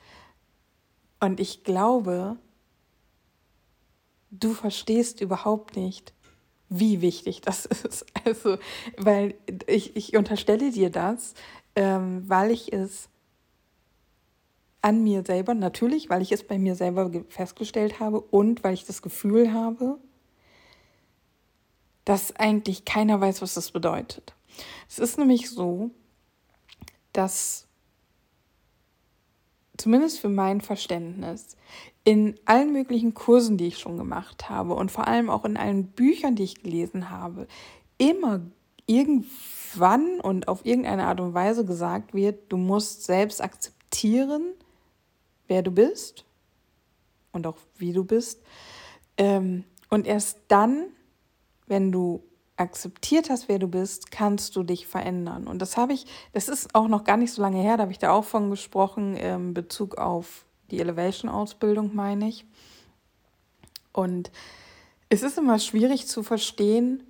Und 1.25 1.41
ich 1.41 1.65
glaube, 1.65 2.37
du 4.31 4.53
verstehst 4.53 5.23
überhaupt 5.23 5.75
nicht, 5.75 6.13
wie 6.69 7.01
wichtig 7.01 7.41
das 7.41 7.65
ist. 7.65 8.05
Also, 8.27 8.59
weil 8.99 9.35
ich, 9.67 9.97
ich 9.97 10.19
unterstelle 10.19 10.71
dir 10.71 10.91
das, 10.91 11.33
ähm, 11.77 12.29
weil 12.29 12.51
ich 12.51 12.75
es 12.75 13.09
an 14.83 15.03
mir 15.03 15.25
selber, 15.25 15.55
natürlich, 15.55 16.11
weil 16.11 16.21
ich 16.21 16.31
es 16.31 16.47
bei 16.47 16.59
mir 16.59 16.75
selber 16.75 17.11
festgestellt 17.31 18.01
habe 18.01 18.21
und 18.21 18.63
weil 18.63 18.75
ich 18.75 18.85
das 18.85 19.01
Gefühl 19.01 19.55
habe, 19.55 19.99
dass 22.05 22.37
eigentlich 22.37 22.85
keiner 22.85 23.19
weiß, 23.19 23.41
was 23.41 23.55
das 23.55 23.71
bedeutet. 23.71 24.35
Es 24.91 24.99
ist 24.99 25.17
nämlich 25.17 25.49
so, 25.49 25.91
dass 27.15 27.64
zumindest 29.77 30.21
für 30.21 30.29
mein 30.29 30.61
Verständnis 30.61 31.57
in 32.05 32.39
allen 32.45 32.73
möglichen 32.73 33.15
Kursen, 33.15 33.57
die 33.57 33.69
ich 33.69 33.79
schon 33.79 33.97
gemacht 33.97 34.49
habe 34.49 34.75
und 34.75 34.91
vor 34.91 35.09
allem 35.09 35.31
auch 35.31 35.45
in 35.45 35.57
allen 35.57 35.87
Büchern, 35.87 36.37
die 36.37 36.45
ich 36.45 36.63
gelesen 36.63 37.11
habe, 37.11 37.47
immer 37.99 38.41
irgendwann 38.87 40.21
und 40.21 40.49
auf 40.49 40.67
irgendeine 40.67 41.07
Art 41.07 41.21
und 41.21 41.35
Weise 41.35 41.65
gesagt 41.65 42.15
wird, 42.15 42.53
du 42.53 42.57
musst 42.57 43.05
selbst 43.05 43.43
akzeptieren, 43.43 44.53
wer 45.49 45.63
du 45.63 45.71
bist 45.71 46.25
und 47.33 47.47
auch 47.47 47.57
wie 47.77 47.93
du 47.93 48.05
bist. 48.05 48.43
Ähm, 49.17 49.65
und 49.89 50.07
erst 50.07 50.39
dann, 50.49 50.87
wenn 51.67 51.91
du 51.91 52.23
akzeptiert 52.57 53.31
hast, 53.31 53.49
wer 53.49 53.59
du 53.59 53.69
bist, 53.69 54.11
kannst 54.11 54.55
du 54.57 54.63
dich 54.63 54.87
verändern. 54.87 55.47
Und 55.47 55.61
das 55.61 55.77
habe 55.77 55.93
ich, 55.93 56.07
das 56.33 56.49
ist 56.49 56.75
auch 56.75 56.89
noch 56.89 57.05
gar 57.05 57.17
nicht 57.17 57.33
so 57.33 57.43
lange 57.43 57.61
her, 57.61 57.77
da 57.77 57.83
habe 57.83 57.93
ich 57.93 57.99
da 57.99 58.13
auch 58.13 58.25
von 58.25 58.51
gesprochen, 58.51 59.17
in 59.17 59.55
Bezug 59.55 59.99
auf 59.99 60.45
die 60.71 60.81
Elevation-Ausbildung, 60.81 61.95
meine 61.95 62.29
ich. 62.29 62.47
Und 63.93 64.31
es 65.09 65.23
ist 65.23 65.39
immer 65.39 65.59
schwierig 65.59 66.07
zu 66.07 66.23
verstehen, 66.23 67.03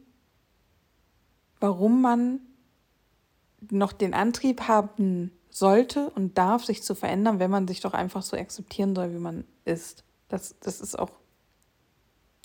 warum 1.61 2.03
man 2.03 2.41
noch 3.71 3.93
den 3.93 4.13
Antrieb 4.13 4.63
haben 4.63 5.31
sollte 5.51 6.11
und 6.11 6.37
darf, 6.37 6.65
sich 6.65 6.83
zu 6.83 6.95
verändern, 6.95 7.39
wenn 7.39 7.51
man 7.51 7.69
sich 7.69 7.81
doch 7.81 7.95
einfach 7.95 8.23
so 8.23 8.37
akzeptieren 8.37 8.95
soll, 8.95 9.15
wie 9.15 9.19
man 9.19 9.45
ist. 9.65 10.05
Das, 10.29 10.57
das 10.61 10.81
ist 10.81 10.99
auch, 10.99 11.11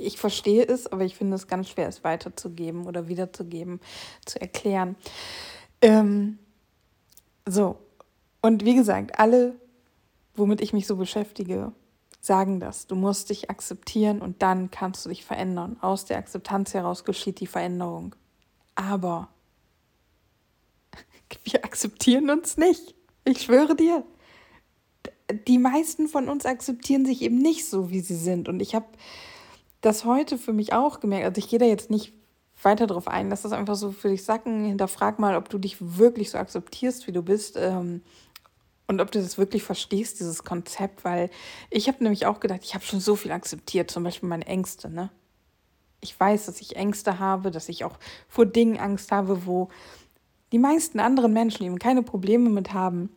ich 0.02 0.18
verstehe 0.18 0.64
es, 0.64 0.88
aber 0.88 1.04
ich 1.04 1.16
finde 1.16 1.36
es 1.36 1.48
ganz 1.48 1.70
schwer, 1.70 1.88
es 1.88 2.04
weiterzugeben 2.04 2.86
oder 2.86 3.08
wiederzugeben, 3.08 3.80
zu 4.26 4.40
erklären. 4.40 4.96
Ähm, 5.82 6.40
so, 7.48 7.78
und 8.42 8.66
wie 8.66 8.76
gesagt, 8.76 9.20
alle, 9.20 9.56
womit 10.36 10.62
ich 10.62 10.74
mich 10.74 10.88
so 10.88 10.96
beschäftige, 10.96 11.72
sagen 12.22 12.60
das. 12.60 12.88
Du 12.88 12.96
musst 12.96 13.30
dich 13.30 13.50
akzeptieren 13.50 14.22
und 14.22 14.42
dann 14.42 14.72
kannst 14.72 15.06
du 15.06 15.10
dich 15.10 15.26
verändern. 15.26 15.78
Aus 15.82 16.06
der 16.06 16.18
Akzeptanz 16.18 16.74
heraus 16.74 17.06
geschieht 17.06 17.40
die 17.40 17.48
Veränderung. 17.48 18.16
Aber 18.76 19.30
wir 21.44 21.64
akzeptieren 21.64 22.30
uns 22.30 22.58
nicht. 22.58 22.96
Ich 23.26 23.44
schwöre 23.44 23.76
dir, 23.76 24.04
die 25.48 25.58
meisten 25.58 26.08
von 26.08 26.30
uns 26.30 26.46
akzeptieren 26.46 27.06
sich 27.06 27.22
eben 27.22 27.38
nicht 27.38 27.66
so, 27.68 27.90
wie 27.90 28.00
sie 28.00 28.16
sind. 28.16 28.50
Und 28.50 28.62
ich 28.62 28.76
habe 28.76 28.88
das 29.82 30.06
heute 30.06 30.38
für 30.38 30.54
mich 30.54 30.74
auch 30.74 31.00
gemerkt. 31.00 31.26
Also 31.26 31.40
ich 31.40 31.50
gehe 31.50 31.60
da 31.60 31.66
jetzt 31.66 31.90
nicht 31.90 32.14
weiter 32.62 32.88
drauf 32.88 33.08
ein, 33.08 33.30
lass 33.30 33.44
das 33.44 33.54
einfach 33.54 33.76
so 33.76 33.92
für 33.92 34.10
dich 34.10 34.24
sacken. 34.24 34.66
Hinterfrag 34.66 35.20
mal, 35.20 35.36
ob 35.36 35.50
du 35.50 35.58
dich 35.58 35.78
wirklich 35.80 36.30
so 36.30 36.38
akzeptierst, 36.38 37.08
wie 37.08 37.12
du 37.12 37.22
bist. 37.22 37.56
Ähm, 37.58 38.02
und 38.88 39.02
ob 39.02 39.12
du 39.12 39.22
das 39.22 39.38
wirklich 39.38 39.64
verstehst, 39.64 40.20
dieses 40.20 40.44
Konzept, 40.44 41.06
weil 41.06 41.30
ich 41.70 41.88
habe 41.88 42.04
nämlich 42.04 42.26
auch 42.26 42.40
gedacht, 42.40 42.62
ich 42.64 42.74
habe 42.74 42.84
schon 42.84 43.00
so 43.00 43.16
viel 43.16 43.32
akzeptiert, 43.32 43.92
zum 43.92 44.04
Beispiel 44.04 44.28
meine 44.28 44.48
Ängste, 44.48 44.90
ne? 44.90 45.12
Ich 46.02 46.18
weiß, 46.18 46.46
dass 46.46 46.62
ich 46.62 46.78
Ängste 46.78 47.20
habe, 47.20 47.52
dass 47.52 47.68
ich 47.68 47.84
auch 47.84 48.00
vor 48.30 48.46
Dingen 48.46 48.80
Angst 48.80 49.12
habe, 49.12 49.46
wo 49.46 49.68
die 50.54 50.58
meisten 50.58 51.00
anderen 51.00 51.34
Menschen 51.34 51.66
eben 51.66 51.78
keine 51.78 52.04
Probleme 52.04 52.50
mit 52.50 52.74
haben 52.74 53.10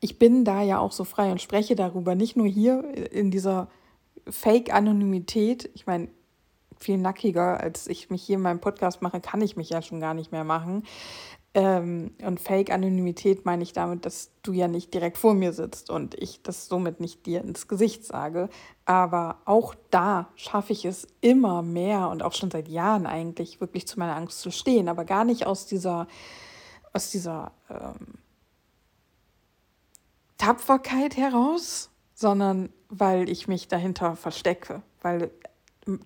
ich 0.00 0.18
bin 0.18 0.44
da 0.44 0.62
ja 0.62 0.78
auch 0.78 0.92
so 0.92 1.04
frei 1.04 1.30
und 1.30 1.40
spreche 1.40 1.76
darüber, 1.76 2.14
nicht 2.14 2.36
nur 2.36 2.46
hier 2.46 3.12
in 3.12 3.30
dieser 3.30 3.68
Fake-Anonymität. 4.30 5.70
Ich 5.74 5.86
meine, 5.86 6.08
viel 6.78 6.98
nackiger, 6.98 7.60
als 7.60 7.86
ich 7.86 8.10
mich 8.10 8.22
hier 8.22 8.36
in 8.36 8.42
meinem 8.42 8.60
Podcast 8.60 9.02
mache, 9.02 9.20
kann 9.20 9.42
ich 9.42 9.56
mich 9.56 9.70
ja 9.70 9.82
schon 9.82 10.00
gar 10.00 10.14
nicht 10.14 10.32
mehr 10.32 10.44
machen. 10.44 10.84
Ähm, 11.52 12.14
und 12.22 12.38
Fake-Anonymität 12.38 13.44
meine 13.44 13.64
ich 13.64 13.72
damit, 13.72 14.06
dass 14.06 14.30
du 14.42 14.52
ja 14.52 14.68
nicht 14.68 14.94
direkt 14.94 15.18
vor 15.18 15.34
mir 15.34 15.52
sitzt 15.52 15.90
und 15.90 16.14
ich 16.14 16.42
das 16.42 16.68
somit 16.68 17.00
nicht 17.00 17.26
dir 17.26 17.42
ins 17.42 17.66
Gesicht 17.66 18.04
sage. 18.04 18.48
Aber 18.84 19.38
auch 19.46 19.74
da 19.90 20.28
schaffe 20.36 20.72
ich 20.72 20.84
es 20.84 21.08
immer 21.20 21.62
mehr 21.62 22.08
und 22.08 22.22
auch 22.22 22.34
schon 22.34 22.52
seit 22.52 22.68
Jahren 22.68 23.06
eigentlich 23.06 23.60
wirklich 23.60 23.88
zu 23.88 23.98
meiner 23.98 24.14
Angst 24.14 24.40
zu 24.40 24.52
stehen, 24.52 24.88
aber 24.88 25.04
gar 25.04 25.24
nicht 25.24 25.44
aus 25.44 25.66
dieser, 25.66 26.06
aus 26.92 27.10
dieser 27.10 27.52
ähm, 27.68 28.18
Tapferkeit 30.38 31.16
heraus, 31.16 31.90
sondern 32.14 32.70
weil 32.90 33.28
ich 33.28 33.48
mich 33.48 33.68
dahinter 33.68 34.16
verstecke, 34.16 34.82
weil 35.00 35.30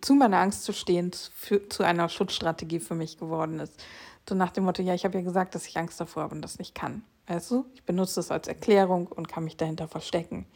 zu 0.00 0.14
meiner 0.14 0.38
Angst 0.38 0.64
zu 0.64 0.72
stehen 0.72 1.10
für, 1.34 1.68
zu 1.68 1.82
einer 1.82 2.08
Schutzstrategie 2.08 2.78
für 2.78 2.94
mich 2.94 3.18
geworden 3.18 3.58
ist. 3.58 3.82
So 4.28 4.34
nach 4.34 4.52
dem 4.52 4.64
Motto, 4.64 4.82
ja, 4.82 4.94
ich 4.94 5.04
habe 5.04 5.18
ja 5.18 5.24
gesagt, 5.24 5.54
dass 5.54 5.66
ich 5.66 5.76
Angst 5.76 6.00
davor 6.00 6.24
habe 6.24 6.34
und 6.34 6.42
das 6.42 6.58
nicht 6.58 6.74
kann. 6.74 7.02
Weißt 7.26 7.50
du, 7.50 7.66
ich 7.74 7.82
benutze 7.84 8.20
es 8.20 8.30
als 8.30 8.48
Erklärung 8.48 9.06
und 9.06 9.28
kann 9.28 9.44
mich 9.44 9.56
dahinter 9.56 9.88
verstecken. 9.88 10.46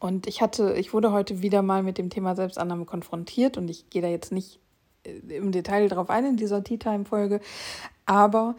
Und 0.00 0.26
ich 0.26 0.42
hatte, 0.42 0.74
ich 0.74 0.92
wurde 0.92 1.12
heute 1.12 1.42
wieder 1.42 1.62
mal 1.62 1.82
mit 1.82 1.98
dem 1.98 2.10
Thema 2.10 2.34
Selbstannahme 2.34 2.84
konfrontiert 2.84 3.56
und 3.56 3.68
ich 3.68 3.90
gehe 3.90 4.02
da 4.02 4.08
jetzt 4.08 4.32
nicht 4.32 4.58
äh, 5.04 5.36
im 5.36 5.52
Detail 5.52 5.88
drauf 5.88 6.10
ein 6.10 6.24
in 6.24 6.36
dieser 6.36 6.64
Tea 6.64 6.78
Time 6.78 7.04
Folge, 7.04 7.40
aber 8.06 8.56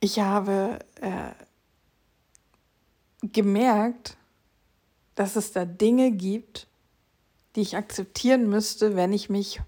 ich 0.00 0.20
habe 0.20 0.80
äh, 1.00 1.32
gemerkt, 3.22 4.16
dass 5.14 5.36
es 5.36 5.52
da 5.52 5.64
Dinge 5.64 6.10
gibt, 6.12 6.68
die 7.54 7.60
ich 7.60 7.76
akzeptieren 7.76 8.48
müsste, 8.48 8.96
wenn 8.96 9.12
ich 9.12 9.28
mich 9.28 9.60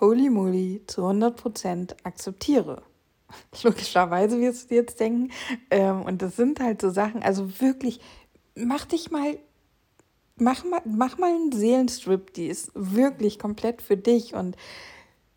holy 0.00 0.30
moly 0.30 0.82
zu 0.86 1.02
100% 1.02 1.96
akzeptiere. 2.04 2.82
Logischerweise 3.62 4.40
wirst 4.40 4.70
du 4.70 4.76
jetzt 4.76 5.00
denken. 5.00 5.30
Ähm, 5.70 6.02
und 6.02 6.22
das 6.22 6.36
sind 6.36 6.60
halt 6.60 6.80
so 6.80 6.90
Sachen, 6.90 7.22
also 7.22 7.60
wirklich, 7.60 8.00
mach 8.54 8.84
dich 8.84 9.10
mal, 9.10 9.38
mach 10.36 10.64
mal, 10.64 10.82
mach 10.84 11.18
mal 11.18 11.34
einen 11.34 11.52
Seelenstrip, 11.52 12.32
die 12.34 12.46
ist 12.46 12.70
wirklich 12.74 13.38
komplett 13.38 13.82
für 13.82 13.96
dich 13.96 14.34
und 14.34 14.56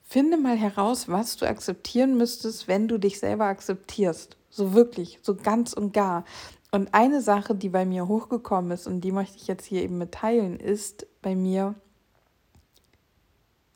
finde 0.04 0.38
mal 0.38 0.58
heraus, 0.58 1.08
was 1.08 1.38
du 1.38 1.48
akzeptieren 1.48 2.18
müsstest, 2.18 2.68
wenn 2.68 2.88
du 2.88 2.98
dich 2.98 3.20
selber 3.20 3.46
akzeptierst. 3.46 4.38
So 4.50 4.74
wirklich, 4.74 5.20
so 5.22 5.36
ganz 5.36 5.72
und 5.72 5.94
gar. 5.94 6.26
Und 6.72 6.94
eine 6.94 7.22
Sache, 7.22 7.54
die 7.54 7.68
bei 7.68 7.86
mir 7.86 8.08
hochgekommen 8.08 8.72
ist 8.72 8.88
und 8.88 9.02
die 9.02 9.12
möchte 9.12 9.36
ich 9.36 9.48
jetzt 9.48 9.66
hier 9.66 9.84
eben 9.84 9.98
mitteilen, 9.98 10.58
ist 10.58 11.06
bei 11.22 11.36
mir 11.36 11.76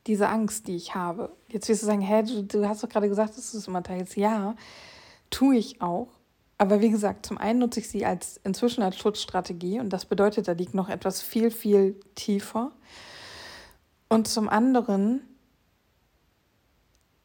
diese 0.06 0.28
Angst, 0.28 0.66
die 0.66 0.76
ich 0.76 0.94
habe. 0.94 1.36
Jetzt 1.48 1.68
wirst 1.68 1.82
du 1.82 1.86
sagen, 1.86 2.00
hä, 2.00 2.22
du, 2.22 2.42
du 2.42 2.68
hast 2.68 2.82
doch 2.82 2.88
gerade 2.88 3.08
gesagt, 3.08 3.36
dass 3.36 3.52
du 3.52 3.58
es 3.58 3.68
immer 3.68 3.82
teilst. 3.82 4.16
Ja, 4.16 4.56
tue 5.28 5.56
ich 5.56 5.82
auch. 5.82 6.08
Aber 6.58 6.80
wie 6.80 6.90
gesagt, 6.90 7.26
zum 7.26 7.36
einen 7.36 7.58
nutze 7.58 7.80
ich 7.80 7.88
sie 7.90 8.06
als 8.06 8.40
inzwischen 8.42 8.82
als 8.82 8.96
Schutzstrategie 8.96 9.78
und 9.78 9.90
das 9.90 10.06
bedeutet, 10.06 10.48
da 10.48 10.52
liegt 10.52 10.72
noch 10.72 10.88
etwas 10.88 11.20
viel, 11.20 11.50
viel 11.50 12.00
tiefer. 12.14 12.72
Und 14.08 14.26
zum 14.26 14.48
anderen 14.48 15.20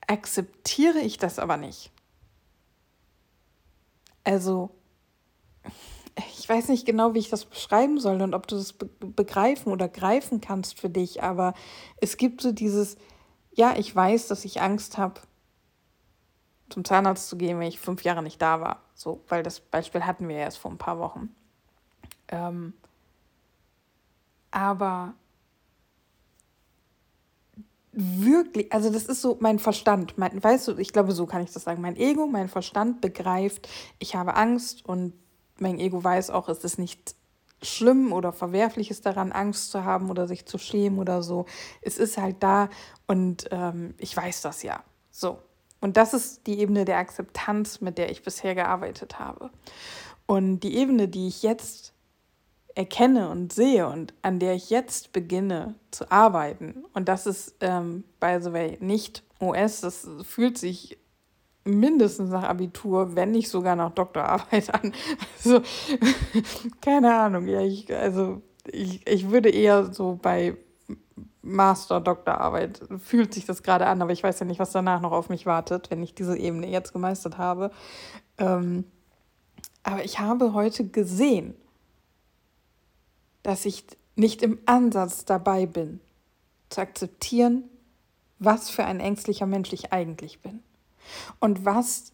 akzeptiere 0.07 0.99
ich 0.99 1.17
das 1.17 1.39
aber 1.39 1.55
nicht. 1.55 1.91
Also 4.25 4.71
ich 6.37 6.47
weiß 6.47 6.69
nicht 6.69 6.85
genau, 6.85 7.13
wie 7.13 7.19
ich 7.19 7.29
das 7.29 7.45
beschreiben 7.45 7.99
soll 7.99 8.21
und 8.21 8.33
ob 8.33 8.47
du 8.47 8.55
das 8.55 8.73
begreifen 8.73 9.71
oder 9.71 9.87
greifen 9.87 10.41
kannst 10.41 10.79
für 10.79 10.89
dich, 10.89 11.23
aber 11.23 11.53
es 11.97 12.17
gibt 12.17 12.41
so 12.41 12.51
dieses, 12.51 12.97
ja, 13.53 13.75
ich 13.77 13.95
weiß, 13.95 14.27
dass 14.27 14.45
ich 14.45 14.61
Angst 14.61 14.97
habe, 14.97 15.21
zum 16.69 16.85
Zahnarzt 16.85 17.27
zu 17.27 17.37
gehen, 17.37 17.59
wenn 17.59 17.67
ich 17.67 17.79
fünf 17.79 18.03
Jahre 18.03 18.23
nicht 18.23 18.41
da 18.41 18.61
war. 18.61 18.81
So, 18.95 19.21
weil 19.27 19.43
das 19.43 19.59
Beispiel 19.59 20.05
hatten 20.05 20.27
wir 20.27 20.37
erst 20.37 20.57
vor 20.57 20.71
ein 20.71 20.77
paar 20.77 20.99
Wochen. 20.99 21.35
Ähm, 22.29 22.73
aber 24.51 25.13
wirklich, 27.91 28.71
also 28.71 28.89
das 28.89 29.05
ist 29.05 29.21
so 29.21 29.37
mein 29.41 29.59
Verstand, 29.59 30.17
mein, 30.17 30.41
weißt 30.41 30.69
du, 30.69 30.77
ich 30.77 30.93
glaube, 30.93 31.11
so 31.11 31.25
kann 31.25 31.43
ich 31.43 31.51
das 31.51 31.63
sagen. 31.63 31.81
Mein 31.81 31.97
Ego, 31.97 32.25
mein 32.25 32.47
Verstand 32.47 33.01
begreift, 33.01 33.67
ich 33.99 34.15
habe 34.15 34.35
Angst 34.35 34.85
und 34.85 35.13
mein 35.59 35.79
Ego 35.79 36.03
weiß 36.03 36.29
auch, 36.29 36.49
es 36.49 36.63
ist 36.63 36.79
nicht 36.79 37.15
schlimm 37.61 38.11
oder 38.11 38.33
verwerfliches 38.33 39.01
daran, 39.01 39.31
Angst 39.31 39.71
zu 39.71 39.83
haben 39.85 40.09
oder 40.09 40.27
sich 40.27 40.45
zu 40.45 40.57
schämen 40.57 40.99
oder 40.99 41.21
so. 41.21 41.45
Es 41.81 41.97
ist 41.97 42.17
halt 42.17 42.37
da 42.41 42.69
und 43.07 43.47
ähm, 43.51 43.93
ich 43.97 44.15
weiß 44.15 44.41
das 44.41 44.63
ja. 44.63 44.83
So. 45.11 45.39
Und 45.79 45.97
das 45.97 46.13
ist 46.13 46.45
die 46.47 46.59
Ebene 46.59 46.85
der 46.85 46.97
Akzeptanz, 46.97 47.81
mit 47.81 47.97
der 47.97 48.11
ich 48.11 48.23
bisher 48.23 48.55
gearbeitet 48.55 49.19
habe. 49.19 49.49
Und 50.27 50.61
die 50.61 50.77
Ebene, 50.77 51.07
die 51.07 51.27
ich 51.27 51.43
jetzt 51.43 51.93
erkenne 52.75 53.29
und 53.29 53.51
sehe 53.51 53.87
und 53.87 54.13
an 54.21 54.39
der 54.39 54.53
ich 54.53 54.69
jetzt 54.69 55.11
beginne 55.11 55.75
zu 55.89 56.09
arbeiten, 56.11 56.85
und 56.93 57.09
das 57.09 57.25
ist, 57.25 57.55
ähm, 57.59 58.03
by 58.19 58.37
the 58.39 58.53
way, 58.53 58.77
nicht 58.79 59.23
OS, 59.39 59.81
das 59.81 60.07
fühlt 60.23 60.57
sich 60.57 60.97
mindestens 61.63 62.29
nach 62.29 62.43
Abitur, 62.43 63.15
wenn 63.15 63.31
nicht 63.31 63.49
sogar 63.49 63.75
nach 63.75 63.91
Doktorarbeit 63.91 64.73
an. 64.73 64.93
Also, 65.43 65.61
keine 66.81 67.15
Ahnung, 67.15 67.47
ja, 67.47 67.61
ich, 67.61 67.93
also 67.93 68.41
ich, 68.71 69.05
ich 69.07 69.29
würde 69.31 69.49
eher 69.49 69.91
so 69.91 70.19
bei 70.21 70.55
Master, 71.41 71.99
Doktorarbeit 71.99 72.81
fühlt 73.03 73.33
sich 73.33 73.45
das 73.45 73.63
gerade 73.63 73.87
an, 73.87 74.01
aber 74.01 74.11
ich 74.11 74.21
weiß 74.21 74.39
ja 74.39 74.45
nicht, 74.45 74.59
was 74.59 74.71
danach 74.71 75.01
noch 75.01 75.11
auf 75.11 75.29
mich 75.29 75.47
wartet, 75.47 75.89
wenn 75.89 76.03
ich 76.03 76.13
diese 76.13 76.37
Ebene 76.37 76.67
jetzt 76.67 76.93
gemeistert 76.93 77.39
habe. 77.39 77.71
Ähm, 78.37 78.85
aber 79.81 80.05
ich 80.05 80.19
habe 80.19 80.53
heute 80.53 80.87
gesehen, 80.87 81.55
dass 83.41 83.65
ich 83.65 83.85
nicht 84.15 84.43
im 84.43 84.59
Ansatz 84.67 85.25
dabei 85.25 85.65
bin, 85.65 85.99
zu 86.69 86.81
akzeptieren, 86.81 87.63
was 88.37 88.69
für 88.69 88.85
ein 88.85 88.99
ängstlicher 88.99 89.47
Mensch 89.47 89.73
ich 89.73 89.91
eigentlich 89.91 90.41
bin 90.41 90.61
und 91.39 91.65
was 91.65 92.13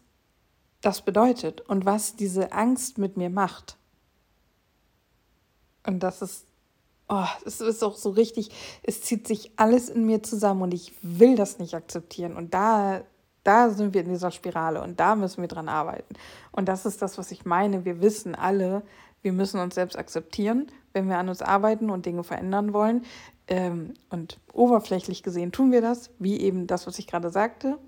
das 0.80 1.02
bedeutet 1.02 1.60
und 1.62 1.84
was 1.84 2.16
diese 2.16 2.52
Angst 2.52 2.98
mit 2.98 3.16
mir 3.16 3.30
macht. 3.30 3.76
Und 5.86 6.02
das 6.02 6.22
ist, 6.22 6.46
oh, 7.08 7.24
es 7.44 7.60
ist 7.60 7.82
auch 7.82 7.96
so 7.96 8.10
richtig, 8.10 8.50
es 8.82 9.02
zieht 9.02 9.26
sich 9.26 9.52
alles 9.56 9.88
in 9.88 10.06
mir 10.06 10.22
zusammen 10.22 10.62
und 10.62 10.74
ich 10.74 10.92
will 11.02 11.34
das 11.34 11.58
nicht 11.58 11.74
akzeptieren. 11.74 12.36
Und 12.36 12.54
da, 12.54 13.02
da 13.42 13.70
sind 13.70 13.94
wir 13.94 14.02
in 14.02 14.10
dieser 14.10 14.30
Spirale 14.30 14.82
und 14.82 15.00
da 15.00 15.16
müssen 15.16 15.40
wir 15.40 15.48
dran 15.48 15.68
arbeiten. 15.68 16.14
Und 16.52 16.68
das 16.68 16.86
ist 16.86 17.02
das, 17.02 17.18
was 17.18 17.30
ich 17.32 17.44
meine. 17.44 17.84
Wir 17.84 18.00
wissen 18.00 18.34
alle, 18.34 18.82
wir 19.22 19.32
müssen 19.32 19.58
uns 19.58 19.74
selbst 19.74 19.98
akzeptieren, 19.98 20.70
wenn 20.92 21.08
wir 21.08 21.18
an 21.18 21.28
uns 21.28 21.42
arbeiten 21.42 21.90
und 21.90 22.06
Dinge 22.06 22.22
verändern 22.22 22.72
wollen. 22.72 23.04
Ähm, 23.48 23.94
und 24.10 24.38
oberflächlich 24.52 25.22
gesehen 25.22 25.52
tun 25.52 25.72
wir 25.72 25.80
das, 25.80 26.10
wie 26.18 26.38
eben 26.38 26.66
das, 26.66 26.86
was 26.86 26.98
ich 26.98 27.06
gerade 27.06 27.30
sagte. 27.30 27.78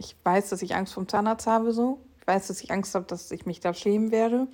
Ich 0.00 0.16
weiß, 0.24 0.48
dass 0.48 0.62
ich 0.62 0.74
Angst 0.74 0.94
vom 0.94 1.06
Zahnarzt 1.06 1.46
habe, 1.46 1.72
so. 1.72 2.00
Ich 2.20 2.26
weiß, 2.26 2.46
dass 2.46 2.62
ich 2.62 2.70
Angst 2.70 2.94
habe, 2.94 3.04
dass 3.04 3.30
ich 3.30 3.44
mich 3.44 3.60
da 3.60 3.74
schämen 3.74 4.10
werde. 4.10 4.48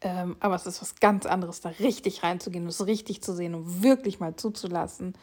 Ähm, 0.00 0.36
aber 0.38 0.54
es 0.54 0.64
ist 0.64 0.80
was 0.80 0.94
ganz 0.94 1.26
anderes, 1.26 1.60
da 1.60 1.70
richtig 1.70 2.22
reinzugehen, 2.22 2.64
es 2.68 2.86
richtig 2.86 3.20
zu 3.20 3.34
sehen 3.34 3.56
und 3.56 3.82
wirklich 3.82 4.20
mal 4.20 4.36
zuzulassen. 4.36 5.14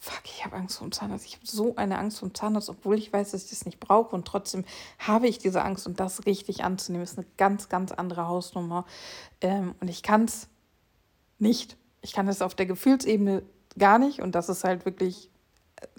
Fuck, 0.00 0.22
ich 0.24 0.44
habe 0.44 0.56
Angst 0.56 0.78
vor 0.78 0.88
dem 0.88 0.90
Zahnarzt. 0.90 1.26
Ich 1.26 1.36
habe 1.36 1.46
so 1.46 1.76
eine 1.76 1.96
Angst 1.96 2.18
vor 2.18 2.28
dem 2.28 2.34
Zahnarzt, 2.34 2.70
obwohl 2.70 2.98
ich 2.98 3.12
weiß, 3.12 3.30
dass 3.30 3.44
ich 3.44 3.50
das 3.50 3.66
nicht 3.66 3.78
brauche. 3.78 4.16
Und 4.16 4.26
trotzdem 4.26 4.64
habe 4.98 5.28
ich 5.28 5.38
diese 5.38 5.62
Angst. 5.62 5.86
Und 5.86 6.00
das 6.00 6.26
richtig 6.26 6.64
anzunehmen, 6.64 7.04
ist 7.04 7.18
eine 7.18 7.26
ganz, 7.36 7.68
ganz 7.68 7.92
andere 7.92 8.26
Hausnummer. 8.26 8.84
Ähm, 9.40 9.76
und 9.80 9.86
ich 9.86 10.02
kann 10.02 10.24
es 10.24 10.48
nicht. 11.38 11.76
Ich 12.00 12.12
kann 12.12 12.26
es 12.26 12.42
auf 12.42 12.56
der 12.56 12.66
Gefühlsebene 12.66 13.44
gar 13.78 14.00
nicht. 14.00 14.22
Und 14.22 14.34
das 14.34 14.48
ist 14.48 14.64
halt 14.64 14.84
wirklich 14.84 15.30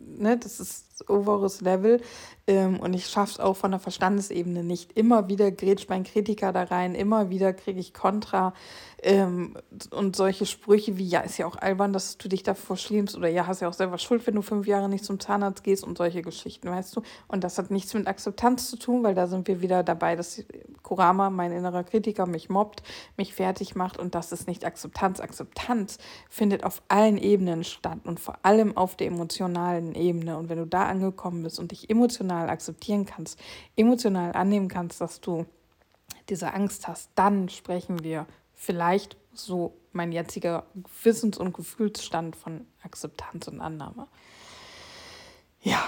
ne, 0.01 0.37
das 0.37 0.59
ist 0.59 1.09
oberes 1.09 1.61
Level 1.61 2.01
ähm, 2.47 2.79
und 2.79 2.93
ich 2.93 3.07
schaffe 3.07 3.33
es 3.33 3.39
auch 3.39 3.55
von 3.55 3.71
der 3.71 3.79
Verstandesebene 3.79 4.63
nicht. 4.63 4.97
Immer 4.97 5.29
wieder 5.29 5.51
grätscht 5.51 5.89
mein 5.89 6.03
Kritiker 6.03 6.51
da 6.51 6.63
rein, 6.63 6.95
immer 6.95 7.29
wieder 7.29 7.53
kriege 7.53 7.79
ich 7.79 7.93
Kontra 7.93 8.53
ähm, 9.01 9.55
und 9.91 10.15
solche 10.15 10.45
Sprüche 10.45 10.97
wie, 10.97 11.07
ja, 11.07 11.21
ist 11.21 11.37
ja 11.37 11.45
auch 11.45 11.55
albern, 11.55 11.93
dass 11.93 12.17
du 12.17 12.27
dich 12.27 12.43
davor 12.43 12.75
schlimmst 12.75 13.15
oder 13.15 13.29
ja, 13.29 13.47
hast 13.47 13.61
ja 13.61 13.69
auch 13.69 13.73
selber 13.73 13.97
Schuld, 13.97 14.25
wenn 14.27 14.35
du 14.35 14.41
fünf 14.41 14.67
Jahre 14.67 14.89
nicht 14.89 15.05
zum 15.05 15.19
Zahnarzt 15.19 15.63
gehst 15.63 15.83
und 15.83 15.97
solche 15.97 16.21
Geschichten, 16.21 16.69
weißt 16.69 16.95
du. 16.95 17.01
Und 17.27 17.43
das 17.43 17.57
hat 17.57 17.71
nichts 17.71 17.93
mit 17.93 18.07
Akzeptanz 18.07 18.69
zu 18.69 18.77
tun, 18.77 19.03
weil 19.03 19.15
da 19.15 19.27
sind 19.27 19.47
wir 19.47 19.61
wieder 19.61 19.83
dabei, 19.83 20.15
dass 20.15 20.43
Kurama, 20.83 21.29
mein 21.29 21.51
innerer 21.51 21.83
Kritiker, 21.83 22.25
mich 22.25 22.49
mobbt, 22.49 22.83
mich 23.15 23.33
fertig 23.33 23.75
macht 23.75 23.97
und 23.97 24.15
das 24.15 24.31
ist 24.31 24.47
nicht 24.47 24.65
Akzeptanz. 24.65 25.19
Akzeptanz 25.19 25.97
findet 26.29 26.63
auf 26.63 26.81
allen 26.87 27.17
Ebenen 27.17 27.63
statt 27.63 27.99
und 28.03 28.19
vor 28.19 28.39
allem 28.43 28.75
auf 28.75 28.95
der 28.95 29.07
emotionalen 29.07 29.88
Ebene. 29.95 30.37
Und 30.37 30.49
wenn 30.49 30.57
du 30.57 30.67
da 30.67 30.85
angekommen 30.85 31.43
bist 31.43 31.59
und 31.59 31.71
dich 31.71 31.89
emotional 31.89 32.49
akzeptieren 32.49 33.05
kannst, 33.05 33.39
emotional 33.75 34.33
annehmen 34.33 34.67
kannst, 34.67 35.01
dass 35.01 35.21
du 35.21 35.45
diese 36.29 36.53
Angst 36.53 36.87
hast, 36.87 37.09
dann 37.15 37.49
sprechen 37.49 38.03
wir 38.03 38.25
vielleicht 38.53 39.17
so 39.33 39.73
mein 39.91 40.11
jetziger 40.11 40.65
Wissens- 41.03 41.37
und 41.37 41.53
Gefühlsstand 41.53 42.35
von 42.35 42.67
Akzeptanz 42.83 43.47
und 43.47 43.61
Annahme. 43.61 44.07
Ja, 45.61 45.81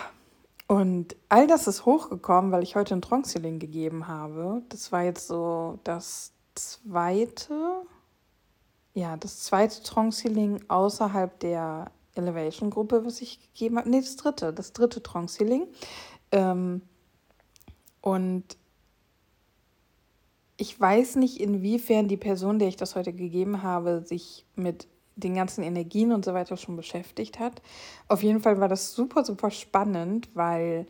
und 0.67 1.15
all 1.29 1.47
das 1.47 1.67
ist 1.67 1.85
hochgekommen, 1.85 2.51
weil 2.51 2.63
ich 2.63 2.75
heute 2.75 2.95
ein 2.95 3.01
Tronxieling 3.01 3.59
gegeben 3.59 4.07
habe. 4.07 4.61
Das 4.69 4.91
war 4.91 5.03
jetzt 5.03 5.27
so 5.27 5.79
das 5.83 6.31
zweite, 6.55 7.81
ja, 8.93 9.17
das 9.17 9.39
zweite 9.43 9.83
Tronxieling 9.83 10.63
außerhalb 10.69 11.37
der 11.39 11.91
Elevation-Gruppe, 12.15 13.05
was 13.05 13.21
ich 13.21 13.39
gegeben 13.53 13.77
habe. 13.77 13.89
Nee, 13.89 14.01
das 14.01 14.15
dritte, 14.15 14.53
das 14.53 14.73
dritte 14.73 15.01
Tronxieling. 15.01 15.67
Ähm, 16.31 16.81
und 18.01 18.57
ich 20.57 20.79
weiß 20.79 21.15
nicht, 21.15 21.39
inwiefern 21.39 22.07
die 22.07 22.17
Person, 22.17 22.59
der 22.59 22.67
ich 22.67 22.75
das 22.75 22.95
heute 22.95 23.13
gegeben 23.13 23.63
habe, 23.63 24.03
sich 24.05 24.45
mit 24.55 24.87
den 25.15 25.35
ganzen 25.35 25.63
Energien 25.63 26.11
und 26.11 26.25
so 26.25 26.33
weiter 26.33 26.57
schon 26.57 26.75
beschäftigt 26.75 27.39
hat. 27.39 27.61
Auf 28.07 28.23
jeden 28.23 28.41
Fall 28.41 28.59
war 28.59 28.67
das 28.67 28.93
super, 28.93 29.25
super 29.25 29.51
spannend, 29.51 30.29
weil 30.33 30.85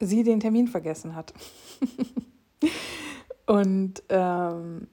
sie 0.00 0.22
den 0.22 0.40
Termin 0.40 0.68
vergessen 0.68 1.14
hat. 1.14 1.32
und 3.46 4.02
ähm, 4.08 4.88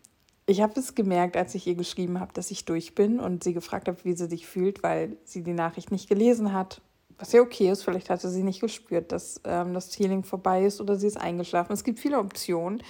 ich 0.49 0.61
habe 0.61 0.79
es 0.79 0.95
gemerkt, 0.95 1.37
als 1.37 1.55
ich 1.55 1.67
ihr 1.67 1.75
geschrieben 1.75 2.19
habe, 2.19 2.33
dass 2.33 2.51
ich 2.51 2.65
durch 2.65 2.95
bin 2.95 3.19
und 3.19 3.43
sie 3.43 3.53
gefragt 3.53 3.87
habe, 3.87 4.03
wie 4.03 4.13
sie 4.13 4.27
sich 4.27 4.47
fühlt, 4.47 4.83
weil 4.83 5.17
sie 5.23 5.43
die 5.43 5.53
Nachricht 5.53 5.91
nicht 5.91 6.09
gelesen 6.09 6.53
hat 6.53 6.81
was 7.19 7.33
ja 7.33 7.41
okay 7.41 7.69
ist, 7.69 7.83
vielleicht 7.83 8.09
hatte 8.09 8.29
sie 8.29 8.43
nicht 8.43 8.61
gespürt, 8.61 9.11
dass 9.11 9.41
ähm, 9.43 9.73
das 9.73 9.97
Healing 9.99 10.23
vorbei 10.23 10.63
ist 10.63 10.79
oder 10.79 10.95
sie 10.95 11.07
ist 11.07 11.17
eingeschlafen. 11.17 11.73
Es 11.73 11.83
gibt 11.83 11.99
viele 11.99 12.17
Optionen. 12.17 12.81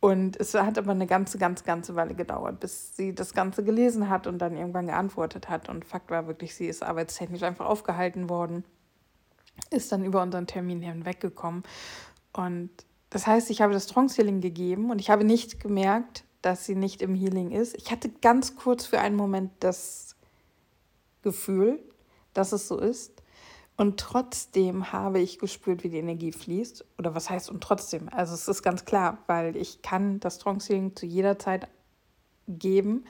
Und 0.00 0.38
es 0.38 0.52
hat 0.52 0.76
aber 0.76 0.90
eine 0.90 1.06
ganze, 1.06 1.38
ganz, 1.38 1.64
ganze 1.64 1.94
Weile 1.94 2.14
gedauert, 2.14 2.60
bis 2.60 2.94
sie 2.94 3.14
das 3.14 3.32
Ganze 3.32 3.64
gelesen 3.64 4.10
hat 4.10 4.26
und 4.26 4.38
dann 4.38 4.54
irgendwann 4.54 4.86
geantwortet 4.86 5.48
hat. 5.48 5.70
Und 5.70 5.86
Fakt 5.86 6.10
war 6.10 6.26
wirklich, 6.26 6.54
sie 6.54 6.66
ist 6.66 6.82
arbeitstechnisch 6.82 7.42
einfach 7.42 7.64
aufgehalten 7.64 8.28
worden, 8.28 8.64
ist 9.70 9.92
dann 9.92 10.04
über 10.04 10.22
unseren 10.22 10.46
Termin 10.46 10.82
hinweggekommen. 10.82 11.62
Und 12.34 12.70
das 13.08 13.26
heißt, 13.26 13.48
ich 13.48 13.62
habe 13.62 13.72
das 13.72 13.86
Trance 13.86 14.16
Healing 14.16 14.42
gegeben 14.42 14.90
und 14.90 15.00
ich 15.00 15.08
habe 15.08 15.24
nicht 15.24 15.60
gemerkt, 15.60 16.23
dass 16.44 16.66
sie 16.66 16.74
nicht 16.74 17.00
im 17.00 17.14
Healing 17.14 17.50
ist. 17.50 17.74
Ich 17.76 17.90
hatte 17.90 18.08
ganz 18.08 18.56
kurz 18.56 18.84
für 18.84 19.00
einen 19.00 19.16
Moment 19.16 19.50
das 19.60 20.14
Gefühl, 21.22 21.78
dass 22.34 22.52
es 22.52 22.68
so 22.68 22.78
ist. 22.78 23.22
Und 23.76 23.98
trotzdem 23.98 24.92
habe 24.92 25.20
ich 25.20 25.38
gespürt, 25.38 25.82
wie 25.82 25.88
die 25.88 25.98
Energie 25.98 26.32
fließt. 26.32 26.84
Oder 26.98 27.14
was 27.14 27.30
heißt 27.30 27.50
und 27.50 27.62
trotzdem? 27.62 28.08
Also 28.10 28.34
es 28.34 28.46
ist 28.46 28.62
ganz 28.62 28.84
klar, 28.84 29.18
weil 29.26 29.56
ich 29.56 29.82
kann 29.82 30.20
das 30.20 30.36
Strong 30.36 30.60
zu 30.60 31.06
jeder 31.06 31.38
Zeit 31.38 31.66
geben 32.46 33.04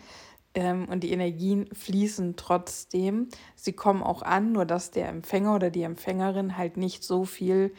ähm, 0.55 0.87
und 0.88 1.01
die 1.01 1.11
Energien 1.11 1.68
fließen 1.75 2.37
trotzdem. 2.37 3.29
Sie 3.57 3.73
kommen 3.73 4.03
auch 4.03 4.23
an, 4.23 4.53
nur 4.53 4.64
dass 4.64 4.90
der 4.90 5.09
Empfänger 5.09 5.57
oder 5.57 5.70
die 5.70 5.83
Empfängerin 5.83 6.57
halt 6.57 6.77
nicht 6.77 7.03
so 7.03 7.25
viel 7.25 7.75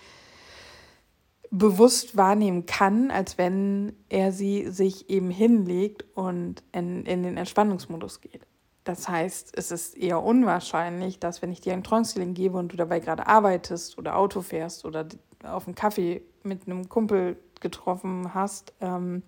bewusst 1.58 2.18
wahrnehmen 2.18 2.66
kann, 2.66 3.12
als 3.12 3.38
wenn 3.38 3.94
er 4.10 4.32
sie 4.32 4.70
sich 4.70 5.10
eben 5.10 5.30
hinlegt 5.30 6.06
und 6.16 6.64
in, 6.72 7.06
in 7.06 7.24
den 7.24 7.38
Entspannungsmodus 7.38 8.22
geht. 8.22 8.46
Das 8.84 9.08
heißt, 9.08 9.58
es 9.58 9.72
ist 9.72 9.98
eher 9.98 10.22
unwahrscheinlich, 10.22 11.20
dass 11.20 11.42
wenn 11.42 11.52
ich 11.52 11.62
dir 11.62 11.74
ein 11.74 11.84
Tranceling 11.84 12.34
gebe 12.34 12.58
und 12.58 12.72
du 12.72 12.78
dabei 12.78 13.00
gerade 13.00 13.26
arbeitest 13.26 13.98
oder 13.98 14.16
Auto 14.16 14.42
fährst 14.42 14.86
oder 14.86 15.08
auf 15.44 15.66
einen 15.66 15.76
Kaffee 15.76 16.22
mit 16.44 16.68
einem 16.68 16.90
Kumpel 16.90 17.38
getroffen 17.62 18.34
hast, 18.34 18.74
ähm, 18.82 19.24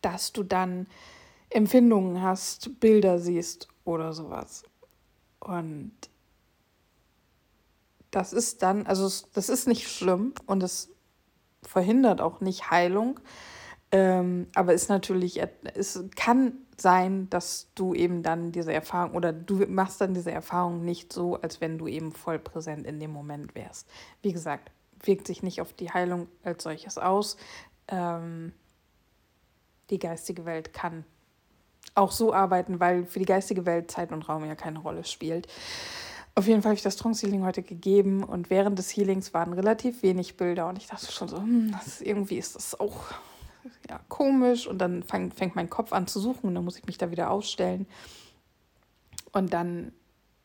dass 0.00 0.32
du 0.32 0.42
dann 0.42 0.86
Empfindungen 1.50 2.22
hast, 2.22 2.78
Bilder 2.80 3.18
siehst 3.18 3.68
oder 3.84 4.12
sowas. 4.12 4.62
Und 5.40 5.92
das 8.10 8.32
ist 8.32 8.62
dann, 8.62 8.86
also 8.86 9.10
das 9.34 9.48
ist 9.48 9.66
nicht 9.66 9.88
schlimm 9.88 10.32
und 10.46 10.62
es 10.62 10.90
verhindert 11.62 12.20
auch 12.20 12.40
nicht 12.40 12.70
Heilung, 12.70 13.20
ähm, 13.90 14.48
aber 14.54 14.74
ist 14.74 14.88
natürlich, 14.88 15.40
es 15.74 16.04
kann 16.14 16.52
sein, 16.76 17.28
dass 17.30 17.68
du 17.74 17.94
eben 17.94 18.22
dann 18.22 18.52
diese 18.52 18.72
Erfahrung 18.72 19.14
oder 19.14 19.32
du 19.32 19.66
machst 19.66 20.00
dann 20.00 20.14
diese 20.14 20.30
Erfahrung 20.30 20.84
nicht 20.84 21.12
so, 21.12 21.36
als 21.36 21.60
wenn 21.60 21.78
du 21.78 21.88
eben 21.88 22.12
voll 22.12 22.38
präsent 22.38 22.86
in 22.86 23.00
dem 23.00 23.10
Moment 23.10 23.54
wärst. 23.54 23.88
Wie 24.22 24.32
gesagt, 24.32 24.70
wirkt 25.02 25.26
sich 25.26 25.42
nicht 25.42 25.60
auf 25.60 25.72
die 25.72 25.90
Heilung 25.90 26.28
als 26.42 26.62
solches 26.62 26.98
aus. 26.98 27.36
Ähm, 27.88 28.52
die 29.90 29.98
geistige 29.98 30.44
Welt 30.44 30.72
kann 30.72 31.04
auch 31.94 32.12
so 32.12 32.32
arbeiten, 32.32 32.78
weil 32.80 33.06
für 33.06 33.18
die 33.18 33.24
geistige 33.24 33.66
Welt 33.66 33.90
Zeit 33.90 34.12
und 34.12 34.28
Raum 34.28 34.44
ja 34.44 34.54
keine 34.54 34.78
Rolle 34.78 35.04
spielt. 35.04 35.48
Auf 36.38 36.46
jeden 36.46 36.62
Fall 36.62 36.70
habe 36.70 36.76
ich 36.76 36.84
das 36.84 36.94
Trance 36.94 37.26
Healing 37.26 37.42
heute 37.42 37.64
gegeben 37.64 38.22
und 38.22 38.48
während 38.48 38.78
des 38.78 38.96
Healings 38.96 39.34
waren 39.34 39.52
relativ 39.52 40.04
wenig 40.04 40.36
Bilder 40.36 40.68
und 40.68 40.78
ich 40.78 40.86
dachte 40.86 41.10
schon 41.10 41.26
so, 41.26 41.38
hm, 41.38 41.72
das 41.72 42.00
irgendwie 42.00 42.38
ist 42.38 42.54
das 42.54 42.78
auch 42.78 43.06
ja, 43.90 43.98
komisch 44.08 44.68
und 44.68 44.78
dann 44.78 45.02
fang, 45.02 45.32
fängt 45.32 45.56
mein 45.56 45.68
Kopf 45.68 45.92
an 45.92 46.06
zu 46.06 46.20
suchen 46.20 46.46
und 46.46 46.54
dann 46.54 46.64
muss 46.64 46.78
ich 46.78 46.86
mich 46.86 46.96
da 46.96 47.10
wieder 47.10 47.32
ausstellen. 47.32 47.88
Und 49.32 49.52
dann, 49.52 49.90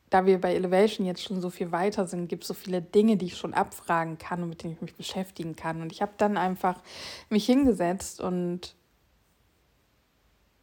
da 0.10 0.26
wir 0.26 0.42
bei 0.42 0.56
Elevation 0.56 1.06
jetzt 1.06 1.22
schon 1.22 1.40
so 1.42 1.52
viel 1.52 1.72
weiter 1.72 2.08
sind, 2.08 2.28
gibt 2.28 2.44
es 2.44 2.48
so 2.48 2.56
viele 2.56 2.82
Dinge, 2.82 3.16
die 3.16 3.28
ich 3.28 3.38
schon 3.38 3.54
abfragen 3.54 4.18
kann 4.18 4.42
und 4.42 4.50
mit 4.50 4.64
denen 4.64 4.74
ich 4.74 4.82
mich 4.82 4.96
beschäftigen 4.96 5.56
kann. 5.56 5.84
Und 5.84 5.92
ich 5.92 6.02
habe 6.02 6.14
dann 6.18 6.38
einfach 6.38 6.82
mich 7.30 7.46
hingesetzt 7.46 8.20
und 8.20 8.74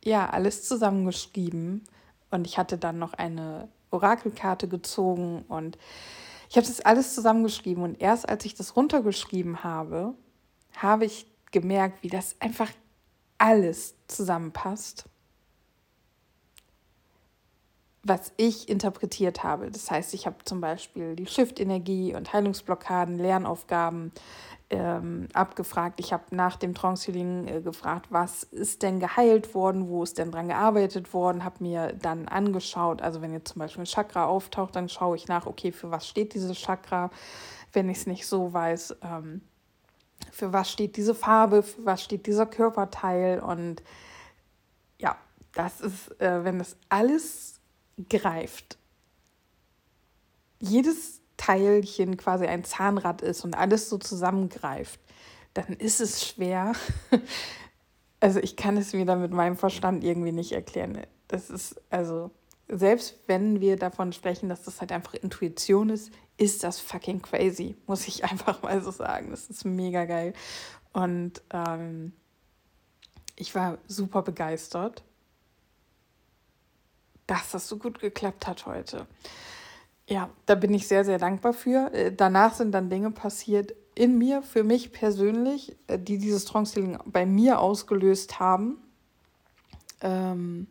ja, 0.02 0.28
alles 0.28 0.64
zusammengeschrieben. 0.64 1.84
Und 2.32 2.48
ich 2.48 2.58
hatte 2.58 2.78
dann 2.78 2.98
noch 2.98 3.12
eine 3.12 3.68
Orakelkarte 3.90 4.68
gezogen 4.68 5.44
und 5.48 5.78
ich 6.50 6.56
habe 6.56 6.66
das 6.66 6.80
alles 6.80 7.14
zusammengeschrieben. 7.14 7.84
Und 7.84 8.00
erst 8.00 8.28
als 8.28 8.44
ich 8.44 8.54
das 8.54 8.74
runtergeschrieben 8.76 9.62
habe, 9.62 10.14
habe 10.76 11.04
ich 11.04 11.26
gemerkt, 11.52 12.02
wie 12.02 12.08
das 12.08 12.34
einfach 12.40 12.70
alles 13.38 13.94
zusammenpasst, 14.08 15.04
was 18.02 18.32
ich 18.36 18.68
interpretiert 18.68 19.42
habe. 19.42 19.70
Das 19.70 19.90
heißt, 19.90 20.14
ich 20.14 20.26
habe 20.26 20.36
zum 20.44 20.60
Beispiel 20.60 21.16
die 21.16 21.26
Shift-Energie 21.26 22.14
und 22.14 22.32
Heilungsblockaden, 22.32 23.18
Lernaufgaben, 23.18 24.12
ähm, 24.70 25.28
abgefragt. 25.34 25.98
Ich 25.98 26.12
habe 26.12 26.24
nach 26.30 26.56
dem 26.56 26.74
Trance 26.74 27.10
äh, 27.10 27.60
gefragt, 27.60 28.06
was 28.10 28.44
ist 28.44 28.82
denn 28.82 29.00
geheilt 29.00 29.54
worden, 29.54 29.88
wo 29.88 30.02
ist 30.04 30.16
denn 30.16 30.30
dran 30.30 30.48
gearbeitet 30.48 31.12
worden, 31.12 31.44
habe 31.44 31.56
mir 31.60 31.92
dann 31.92 32.28
angeschaut, 32.28 33.02
also 33.02 33.20
wenn 33.20 33.32
jetzt 33.32 33.52
zum 33.52 33.58
Beispiel 33.58 33.82
ein 33.82 33.86
Chakra 33.86 34.26
auftaucht, 34.26 34.76
dann 34.76 34.88
schaue 34.88 35.16
ich 35.16 35.26
nach, 35.26 35.46
okay, 35.46 35.72
für 35.72 35.90
was 35.90 36.06
steht 36.06 36.34
dieses 36.34 36.56
Chakra, 36.56 37.10
wenn 37.72 37.88
ich 37.88 37.98
es 37.98 38.06
nicht 38.06 38.26
so 38.26 38.52
weiß, 38.52 38.96
ähm, 39.02 39.42
für 40.30 40.52
was 40.52 40.70
steht 40.70 40.96
diese 40.96 41.14
Farbe, 41.14 41.62
für 41.64 41.84
was 41.84 42.04
steht 42.04 42.26
dieser 42.26 42.46
Körperteil? 42.46 43.40
Und 43.40 43.82
ja, 44.98 45.16
das 45.54 45.80
ist, 45.80 46.20
äh, 46.20 46.44
wenn 46.44 46.58
das 46.58 46.76
alles 46.88 47.59
greift, 48.08 48.78
jedes 50.58 51.20
Teilchen 51.36 52.16
quasi 52.16 52.46
ein 52.46 52.64
Zahnrad 52.64 53.22
ist 53.22 53.44
und 53.44 53.54
alles 53.54 53.88
so 53.88 53.98
zusammengreift, 53.98 55.00
dann 55.54 55.74
ist 55.74 56.00
es 56.00 56.26
schwer. 56.26 56.72
Also 58.22 58.38
ich 58.38 58.54
kann 58.54 58.76
es 58.76 58.92
mir 58.92 59.06
dann 59.06 59.22
mit 59.22 59.32
meinem 59.32 59.56
Verstand 59.56 60.04
irgendwie 60.04 60.30
nicht 60.30 60.52
erklären. 60.52 60.98
Das 61.26 61.48
ist 61.48 61.80
also, 61.88 62.30
selbst 62.68 63.18
wenn 63.26 63.60
wir 63.60 63.76
davon 63.76 64.12
sprechen, 64.12 64.50
dass 64.50 64.62
das 64.62 64.82
halt 64.82 64.92
einfach 64.92 65.14
Intuition 65.14 65.88
ist, 65.88 66.12
ist 66.36 66.62
das 66.62 66.80
fucking 66.80 67.22
crazy, 67.22 67.76
muss 67.86 68.06
ich 68.06 68.22
einfach 68.30 68.62
mal 68.62 68.82
so 68.82 68.90
sagen. 68.90 69.30
Das 69.30 69.48
ist 69.48 69.64
mega 69.64 70.04
geil. 70.04 70.34
Und 70.92 71.40
ähm, 71.50 72.12
ich 73.36 73.54
war 73.54 73.78
super 73.86 74.20
begeistert, 74.20 75.02
dass 77.30 77.52
das 77.52 77.68
so 77.68 77.76
gut 77.76 78.00
geklappt 78.00 78.46
hat 78.48 78.66
heute. 78.66 79.06
Ja, 80.08 80.28
da 80.46 80.56
bin 80.56 80.74
ich 80.74 80.88
sehr, 80.88 81.04
sehr 81.04 81.18
dankbar 81.18 81.52
für. 81.52 81.94
Äh, 81.94 82.12
danach 82.12 82.54
sind 82.54 82.72
dann 82.72 82.90
Dinge 82.90 83.12
passiert 83.12 83.74
in 83.94 84.18
mir, 84.18 84.42
für 84.42 84.64
mich 84.64 84.92
persönlich, 84.92 85.76
äh, 85.86 85.98
die 85.98 86.18
dieses 86.18 86.44
Trance 86.44 86.98
bei 87.04 87.26
mir 87.26 87.60
ausgelöst 87.60 88.40
haben. 88.40 88.78
Ähm, 90.00 90.66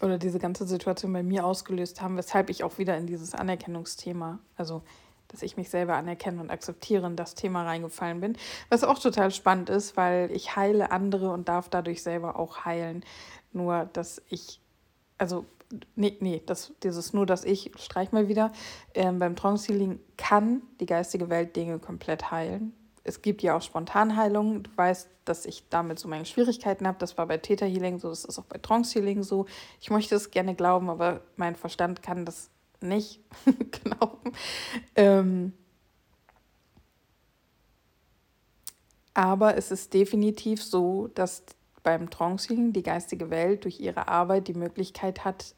oder 0.00 0.18
diese 0.18 0.38
ganze 0.38 0.66
Situation 0.66 1.12
bei 1.12 1.24
mir 1.24 1.44
ausgelöst 1.44 2.00
haben, 2.00 2.16
weshalb 2.16 2.50
ich 2.50 2.62
auch 2.62 2.78
wieder 2.78 2.96
in 2.96 3.06
dieses 3.06 3.34
Anerkennungsthema, 3.34 4.38
also 4.56 4.82
dass 5.28 5.42
ich 5.42 5.56
mich 5.56 5.70
selber 5.70 5.96
anerkenne 5.96 6.40
und 6.40 6.50
akzeptiere, 6.50 7.06
in 7.06 7.16
das 7.16 7.34
Thema 7.34 7.64
reingefallen 7.64 8.20
bin. 8.20 8.36
Was 8.68 8.84
auch 8.84 8.98
total 8.98 9.30
spannend 9.30 9.70
ist, 9.70 9.96
weil 9.96 10.30
ich 10.30 10.56
heile 10.56 10.90
andere 10.90 11.30
und 11.30 11.48
darf 11.48 11.68
dadurch 11.68 12.02
selber 12.02 12.38
auch 12.38 12.64
heilen. 12.64 13.02
Nur, 13.52 13.88
dass 13.92 14.20
ich, 14.28 14.60
also 15.16 15.46
nee, 15.94 16.16
nee, 16.20 16.42
das, 16.44 16.72
dieses 16.82 17.12
nur, 17.12 17.26
dass 17.26 17.44
ich, 17.44 17.72
streich 17.76 18.12
mal 18.12 18.28
wieder, 18.28 18.52
ähm, 18.94 19.18
beim 19.18 19.36
Trance 19.36 19.72
Healing 19.72 20.00
kann 20.16 20.62
die 20.80 20.86
geistige 20.86 21.28
Welt 21.28 21.56
Dinge 21.56 21.78
komplett 21.78 22.30
heilen. 22.30 22.72
Es 23.04 23.22
gibt 23.22 23.42
ja 23.42 23.56
auch 23.56 23.62
Spontanheilungen. 23.62 24.62
Du 24.62 24.70
weißt, 24.76 25.08
dass 25.24 25.44
ich 25.44 25.68
damit 25.70 25.98
so 25.98 26.08
meine 26.08 26.24
Schwierigkeiten 26.24 26.86
habe. 26.86 26.98
Das 26.98 27.18
war 27.18 27.26
bei 27.26 27.38
Theta 27.38 27.66
Healing 27.66 27.98
so, 27.98 28.08
das 28.10 28.24
ist 28.24 28.38
auch 28.38 28.44
bei 28.44 28.58
Trance 28.58 28.98
Healing 28.98 29.22
so. 29.22 29.46
Ich 29.80 29.90
möchte 29.90 30.14
es 30.14 30.30
gerne 30.30 30.54
glauben, 30.54 30.88
aber 30.88 31.22
mein 31.36 31.56
Verstand 31.56 32.02
kann 32.02 32.24
das 32.24 32.50
nicht 32.80 33.20
glauben. 33.70 34.32
Ähm, 34.94 35.52
aber 39.14 39.56
es 39.56 39.70
ist 39.70 39.94
definitiv 39.94 40.62
so, 40.62 41.08
dass 41.08 41.44
beim 41.82 42.10
Trance 42.10 42.48
Healing 42.48 42.72
die 42.72 42.82
geistige 42.82 43.30
Welt 43.30 43.64
durch 43.64 43.80
ihre 43.80 44.08
Arbeit 44.08 44.48
die 44.48 44.54
Möglichkeit 44.54 45.24
hat, 45.24 45.54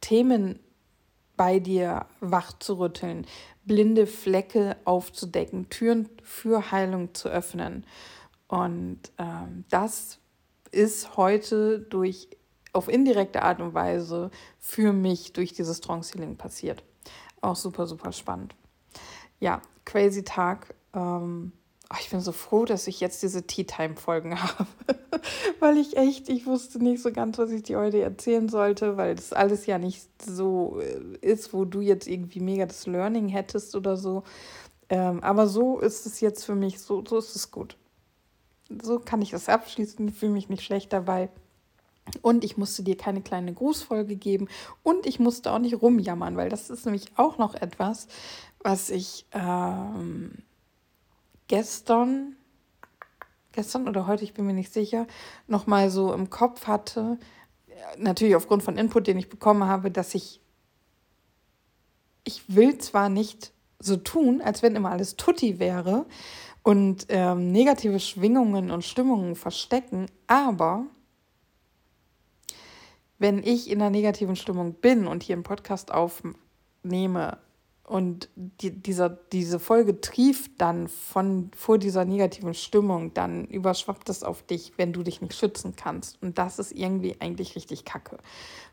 Themen 0.00 0.60
bei 1.36 1.60
dir 1.60 2.06
wach 2.20 2.58
zu 2.58 2.78
rütteln, 2.78 3.26
blinde 3.64 4.06
Flecke 4.06 4.76
aufzudecken, 4.84 5.68
Türen 5.70 6.08
für 6.22 6.70
Heilung 6.72 7.14
zu 7.14 7.28
öffnen. 7.28 7.86
Und 8.48 9.00
ähm, 9.18 9.64
das 9.70 10.18
ist 10.72 11.16
heute 11.16 11.78
durch 11.78 12.28
auf 12.72 12.88
indirekte 12.88 13.42
Art 13.42 13.60
und 13.60 13.74
Weise 13.74 14.30
für 14.58 14.92
mich 14.92 15.32
durch 15.32 15.52
dieses 15.52 15.80
Trance 15.80 16.12
Healing 16.12 16.36
passiert. 16.36 16.82
Auch 17.40 17.56
super, 17.56 17.86
super 17.86 18.12
spannend. 18.12 18.54
Ja, 19.40 19.62
crazy 19.84 20.24
Tag. 20.24 20.74
Ähm, 20.92 21.52
Oh, 21.90 21.96
ich 22.00 22.10
bin 22.10 22.20
so 22.20 22.32
froh, 22.32 22.66
dass 22.66 22.86
ich 22.86 23.00
jetzt 23.00 23.22
diese 23.22 23.46
Tea-Time-Folgen 23.46 24.40
habe, 24.42 24.66
weil 25.58 25.78
ich 25.78 25.96
echt, 25.96 26.28
ich 26.28 26.44
wusste 26.44 26.82
nicht 26.82 27.02
so 27.02 27.10
ganz, 27.12 27.38
was 27.38 27.50
ich 27.50 27.62
dir 27.62 27.78
heute 27.78 28.02
erzählen 28.02 28.48
sollte, 28.48 28.98
weil 28.98 29.14
das 29.14 29.32
alles 29.32 29.64
ja 29.64 29.78
nicht 29.78 30.06
so 30.22 30.80
äh, 30.80 31.00
ist, 31.26 31.54
wo 31.54 31.64
du 31.64 31.80
jetzt 31.80 32.06
irgendwie 32.06 32.40
mega 32.40 32.66
das 32.66 32.86
Learning 32.86 33.28
hättest 33.28 33.74
oder 33.74 33.96
so. 33.96 34.22
Ähm, 34.90 35.22
aber 35.22 35.46
so 35.46 35.80
ist 35.80 36.04
es 36.04 36.20
jetzt 36.20 36.44
für 36.44 36.54
mich, 36.54 36.78
so, 36.78 37.02
so 37.06 37.16
ist 37.18 37.34
es 37.34 37.50
gut. 37.50 37.76
So 38.82 38.98
kann 38.98 39.22
ich 39.22 39.30
das 39.30 39.48
abschließen, 39.48 40.12
fühle 40.12 40.32
mich 40.32 40.50
nicht 40.50 40.62
schlecht 40.62 40.92
dabei. 40.92 41.30
Und 42.22 42.44
ich 42.44 42.56
musste 42.56 42.82
dir 42.82 42.96
keine 42.96 43.22
kleine 43.22 43.52
Grußfolge 43.52 44.16
geben 44.16 44.48
und 44.82 45.06
ich 45.06 45.18
musste 45.18 45.52
auch 45.52 45.58
nicht 45.58 45.80
rumjammern, 45.80 46.36
weil 46.36 46.48
das 46.48 46.70
ist 46.70 46.86
nämlich 46.86 47.06
auch 47.16 47.38
noch 47.38 47.54
etwas, 47.54 48.08
was 48.60 48.88
ich 48.90 49.26
ähm, 49.32 50.32
gestern, 51.48 52.36
gestern 53.52 53.88
oder 53.88 54.06
heute, 54.06 54.24
ich 54.24 54.34
bin 54.34 54.46
mir 54.46 54.54
nicht 54.54 54.72
sicher, 54.72 55.06
nochmal 55.46 55.90
so 55.90 56.12
im 56.12 56.30
Kopf 56.30 56.66
hatte, 56.66 57.18
natürlich 57.96 58.36
aufgrund 58.36 58.62
von 58.62 58.76
Input, 58.76 59.06
den 59.06 59.18
ich 59.18 59.28
bekommen 59.28 59.64
habe, 59.64 59.90
dass 59.90 60.14
ich, 60.14 60.40
ich 62.24 62.54
will 62.54 62.78
zwar 62.78 63.08
nicht 63.08 63.52
so 63.78 63.96
tun, 63.96 64.40
als 64.40 64.62
wenn 64.62 64.76
immer 64.76 64.90
alles 64.90 65.16
tutti 65.16 65.58
wäre 65.58 66.06
und 66.62 67.06
ähm, 67.08 67.52
negative 67.52 68.00
Schwingungen 68.00 68.70
und 68.70 68.84
Stimmungen 68.84 69.36
verstecken, 69.36 70.06
aber 70.26 70.86
wenn 73.18 73.42
ich 73.42 73.70
in 73.70 73.80
einer 73.80 73.90
negativen 73.90 74.36
Stimmung 74.36 74.74
bin 74.74 75.06
und 75.06 75.22
hier 75.22 75.34
einen 75.34 75.42
Podcast 75.42 75.92
aufnehme 75.92 77.38
und 77.88 78.28
die, 78.36 78.70
dieser, 78.70 79.08
diese 79.08 79.58
Folge 79.58 80.02
trieft 80.02 80.52
dann 80.58 80.88
von 80.88 81.50
vor 81.56 81.78
dieser 81.78 82.04
negativen 82.04 82.52
Stimmung, 82.52 83.14
dann 83.14 83.46
überschwappt 83.46 84.10
es 84.10 84.22
auf 84.22 84.42
dich, 84.42 84.74
wenn 84.76 84.92
du 84.92 85.02
dich 85.02 85.22
nicht 85.22 85.34
schützen 85.34 85.74
kannst. 85.74 86.22
Und 86.22 86.36
das 86.36 86.58
ist 86.58 86.72
irgendwie 86.72 87.16
eigentlich 87.20 87.56
richtig 87.56 87.86
kacke. 87.86 88.18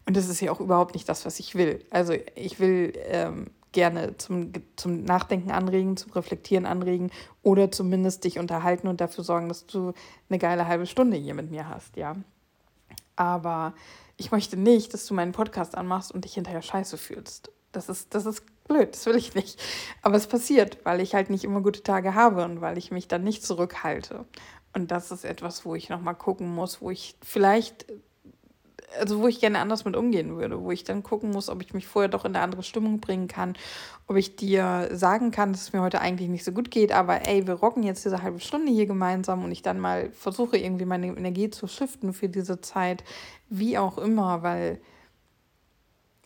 Und 0.06 0.17
das 0.17 0.28
ist 0.28 0.41
ja 0.41 0.51
auch 0.51 0.60
überhaupt 0.60 0.95
nicht 0.95 1.08
das, 1.08 1.25
was 1.25 1.39
ich 1.39 1.56
will. 1.56 1.86
Also 1.91 2.13
ich 2.36 2.60
will 2.60 2.91
ähm, 3.06 3.51
gerne 3.71 4.17
zum, 4.17 4.51
zum 4.75 5.06
Nachdenken 5.06 5.51
anregen, 5.51 5.95
zum 5.95 6.12
Reflektieren 6.12 6.65
anregen 6.65 7.10
oder 7.41 7.71
zumindest 7.71 8.25
dich 8.25 8.38
unterhalten 8.38 8.89
und 8.89 8.99
dafür 8.99 9.23
sorgen, 9.23 9.47
dass 9.47 9.65
du 9.65 9.93
eine 10.30 10.39
geile 10.39 10.67
halbe 10.67 10.88
Stunde 10.88 11.15
hier 11.15 11.36
mit 11.36 11.51
mir 11.51 11.69
hast, 11.69 11.95
ja. 11.95 12.17
Aber 13.15 13.73
ich 14.17 14.32
möchte 14.32 14.58
nicht, 14.58 14.93
dass 14.93 15.06
du 15.06 15.13
meinen 15.13 15.32
Podcast 15.32 15.78
anmachst 15.78 16.12
und 16.12 16.25
dich 16.25 16.34
hinterher 16.34 16.62
scheiße 16.62 16.97
fühlst. 16.97 17.49
Das 17.71 17.88
ist, 17.88 18.13
das 18.13 18.25
ist 18.25 18.43
blöd, 18.67 18.93
das 18.93 19.06
will 19.06 19.15
ich 19.15 19.36
nicht. 19.36 19.62
Aber 20.01 20.15
es 20.15 20.28
passiert, 20.28 20.80
weil 20.84 21.01
ich 21.01 21.15
halt 21.15 21.30
nicht 21.30 21.43
immer 21.43 21.62
gute 21.62 21.84
Tage 21.84 22.13
habe 22.13 22.43
und 22.43 22.62
weil 22.62 22.78
ich 22.78 22.91
mich 22.91 23.08
dann 23.08 23.23
nicht 23.23 23.43
zurückhalte. 23.43 24.25
Und 24.73 24.91
das 24.91 25.12
ist 25.12 25.23
etwas, 25.23 25.65
wo 25.65 25.75
ich 25.75 25.89
nochmal 25.89 26.15
gucken 26.15 26.54
muss, 26.54 26.82
wo 26.82 26.91
ich 26.91 27.15
vielleicht 27.23 27.86
also 28.99 29.21
wo 29.21 29.28
ich 29.28 29.39
gerne 29.39 29.60
anders 29.60 29.86
mit 29.86 29.95
umgehen 29.95 30.38
würde, 30.38 30.62
wo 30.62 30.71
ich 30.71 30.84
dann 30.84 31.04
gucken 31.04 31.32
muss, 31.32 31.49
ob 31.49 31.62
ich 31.62 31.73
mich 31.73 31.88
vorher 31.88 32.10
doch 32.10 32.25
in 32.25 32.36
eine 32.36 32.43
andere 32.43 32.63
Stimmung 32.63 32.99
bringen 32.99 33.28
kann, 33.28 33.54
ob 34.08 34.15
ich 34.15 34.36
dir 34.36 34.89
sagen 34.91 35.32
kann, 35.32 35.51
dass 35.51 35.63
es 35.63 35.73
mir 35.73 35.82
heute 35.82 36.01
eigentlich 36.01 36.30
nicht 36.30 36.43
so 36.43 36.51
gut 36.51 36.71
geht, 36.71 36.91
aber 36.91 37.28
ey, 37.28 37.47
wir 37.47 37.56
rocken 37.56 37.84
jetzt 37.84 38.06
diese 38.06 38.21
halbe 38.21 38.39
Stunde 38.39 38.71
hier 38.71 38.86
gemeinsam 38.86 39.43
und 39.43 39.51
ich 39.51 39.62
dann 39.62 39.80
mal 39.80 40.12
versuche 40.12 40.58
irgendwie 40.58 40.86
meine 40.86 41.08
Energie 41.08 41.49
zu 41.49 41.67
shiften 41.67 42.13
für 42.13 42.30
diese 42.30 42.62
Zeit, 42.62 43.04
wie 43.49 43.78
auch 43.78 43.97
immer, 43.97 44.43
weil 44.43 44.80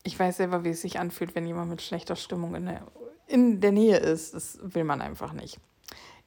ich 0.03 0.19
weiß 0.19 0.37
selber, 0.37 0.63
wie 0.63 0.69
es 0.69 0.81
sich 0.81 0.99
anfühlt, 0.99 1.35
wenn 1.35 1.45
jemand 1.45 1.69
mit 1.69 1.81
schlechter 1.81 2.15
Stimmung 2.15 2.55
in 2.55 2.65
der, 2.65 2.87
in 3.27 3.59
der 3.61 3.71
Nähe 3.71 3.97
ist. 3.97 4.33
Das 4.33 4.59
will 4.61 4.83
man 4.83 5.01
einfach 5.01 5.33
nicht. 5.33 5.59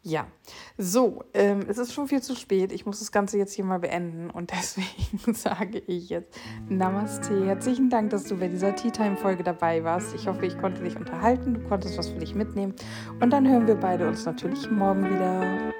Ja, 0.05 0.27
so, 0.77 1.23
ähm, 1.33 1.61
es 1.69 1.79
ist 1.79 1.93
schon 1.93 2.09
viel 2.09 2.21
zu 2.21 2.35
spät. 2.35 2.73
Ich 2.73 2.87
muss 2.87 2.99
das 2.99 3.13
Ganze 3.13 3.39
jetzt 3.39 3.53
hier 3.53 3.65
mal 3.65 3.79
beenden 3.79 4.31
und 4.31 4.51
deswegen 4.59 5.33
sage 5.33 5.79
ich 5.79 6.09
jetzt 6.09 6.37
Namaste. 6.69 7.47
Herzlichen 7.47 7.89
Dank, 7.89 8.11
dass 8.11 8.25
du 8.25 8.37
bei 8.37 8.49
dieser 8.49 8.75
Tea 8.75 8.91
Time 8.91 9.17
Folge 9.17 9.45
dabei 9.45 9.85
warst. 9.85 10.13
Ich 10.15 10.27
hoffe, 10.27 10.45
ich 10.45 10.59
konnte 10.59 10.83
dich 10.83 10.97
unterhalten, 10.97 11.55
du 11.55 11.61
konntest 11.69 11.97
was 11.99 12.09
für 12.09 12.19
dich 12.19 12.35
mitnehmen 12.35 12.75
und 13.21 13.31
dann 13.31 13.49
hören 13.49 13.69
wir 13.69 13.77
beide 13.77 14.09
uns 14.09 14.25
natürlich 14.25 14.69
morgen 14.73 15.05
wieder. 15.09 15.73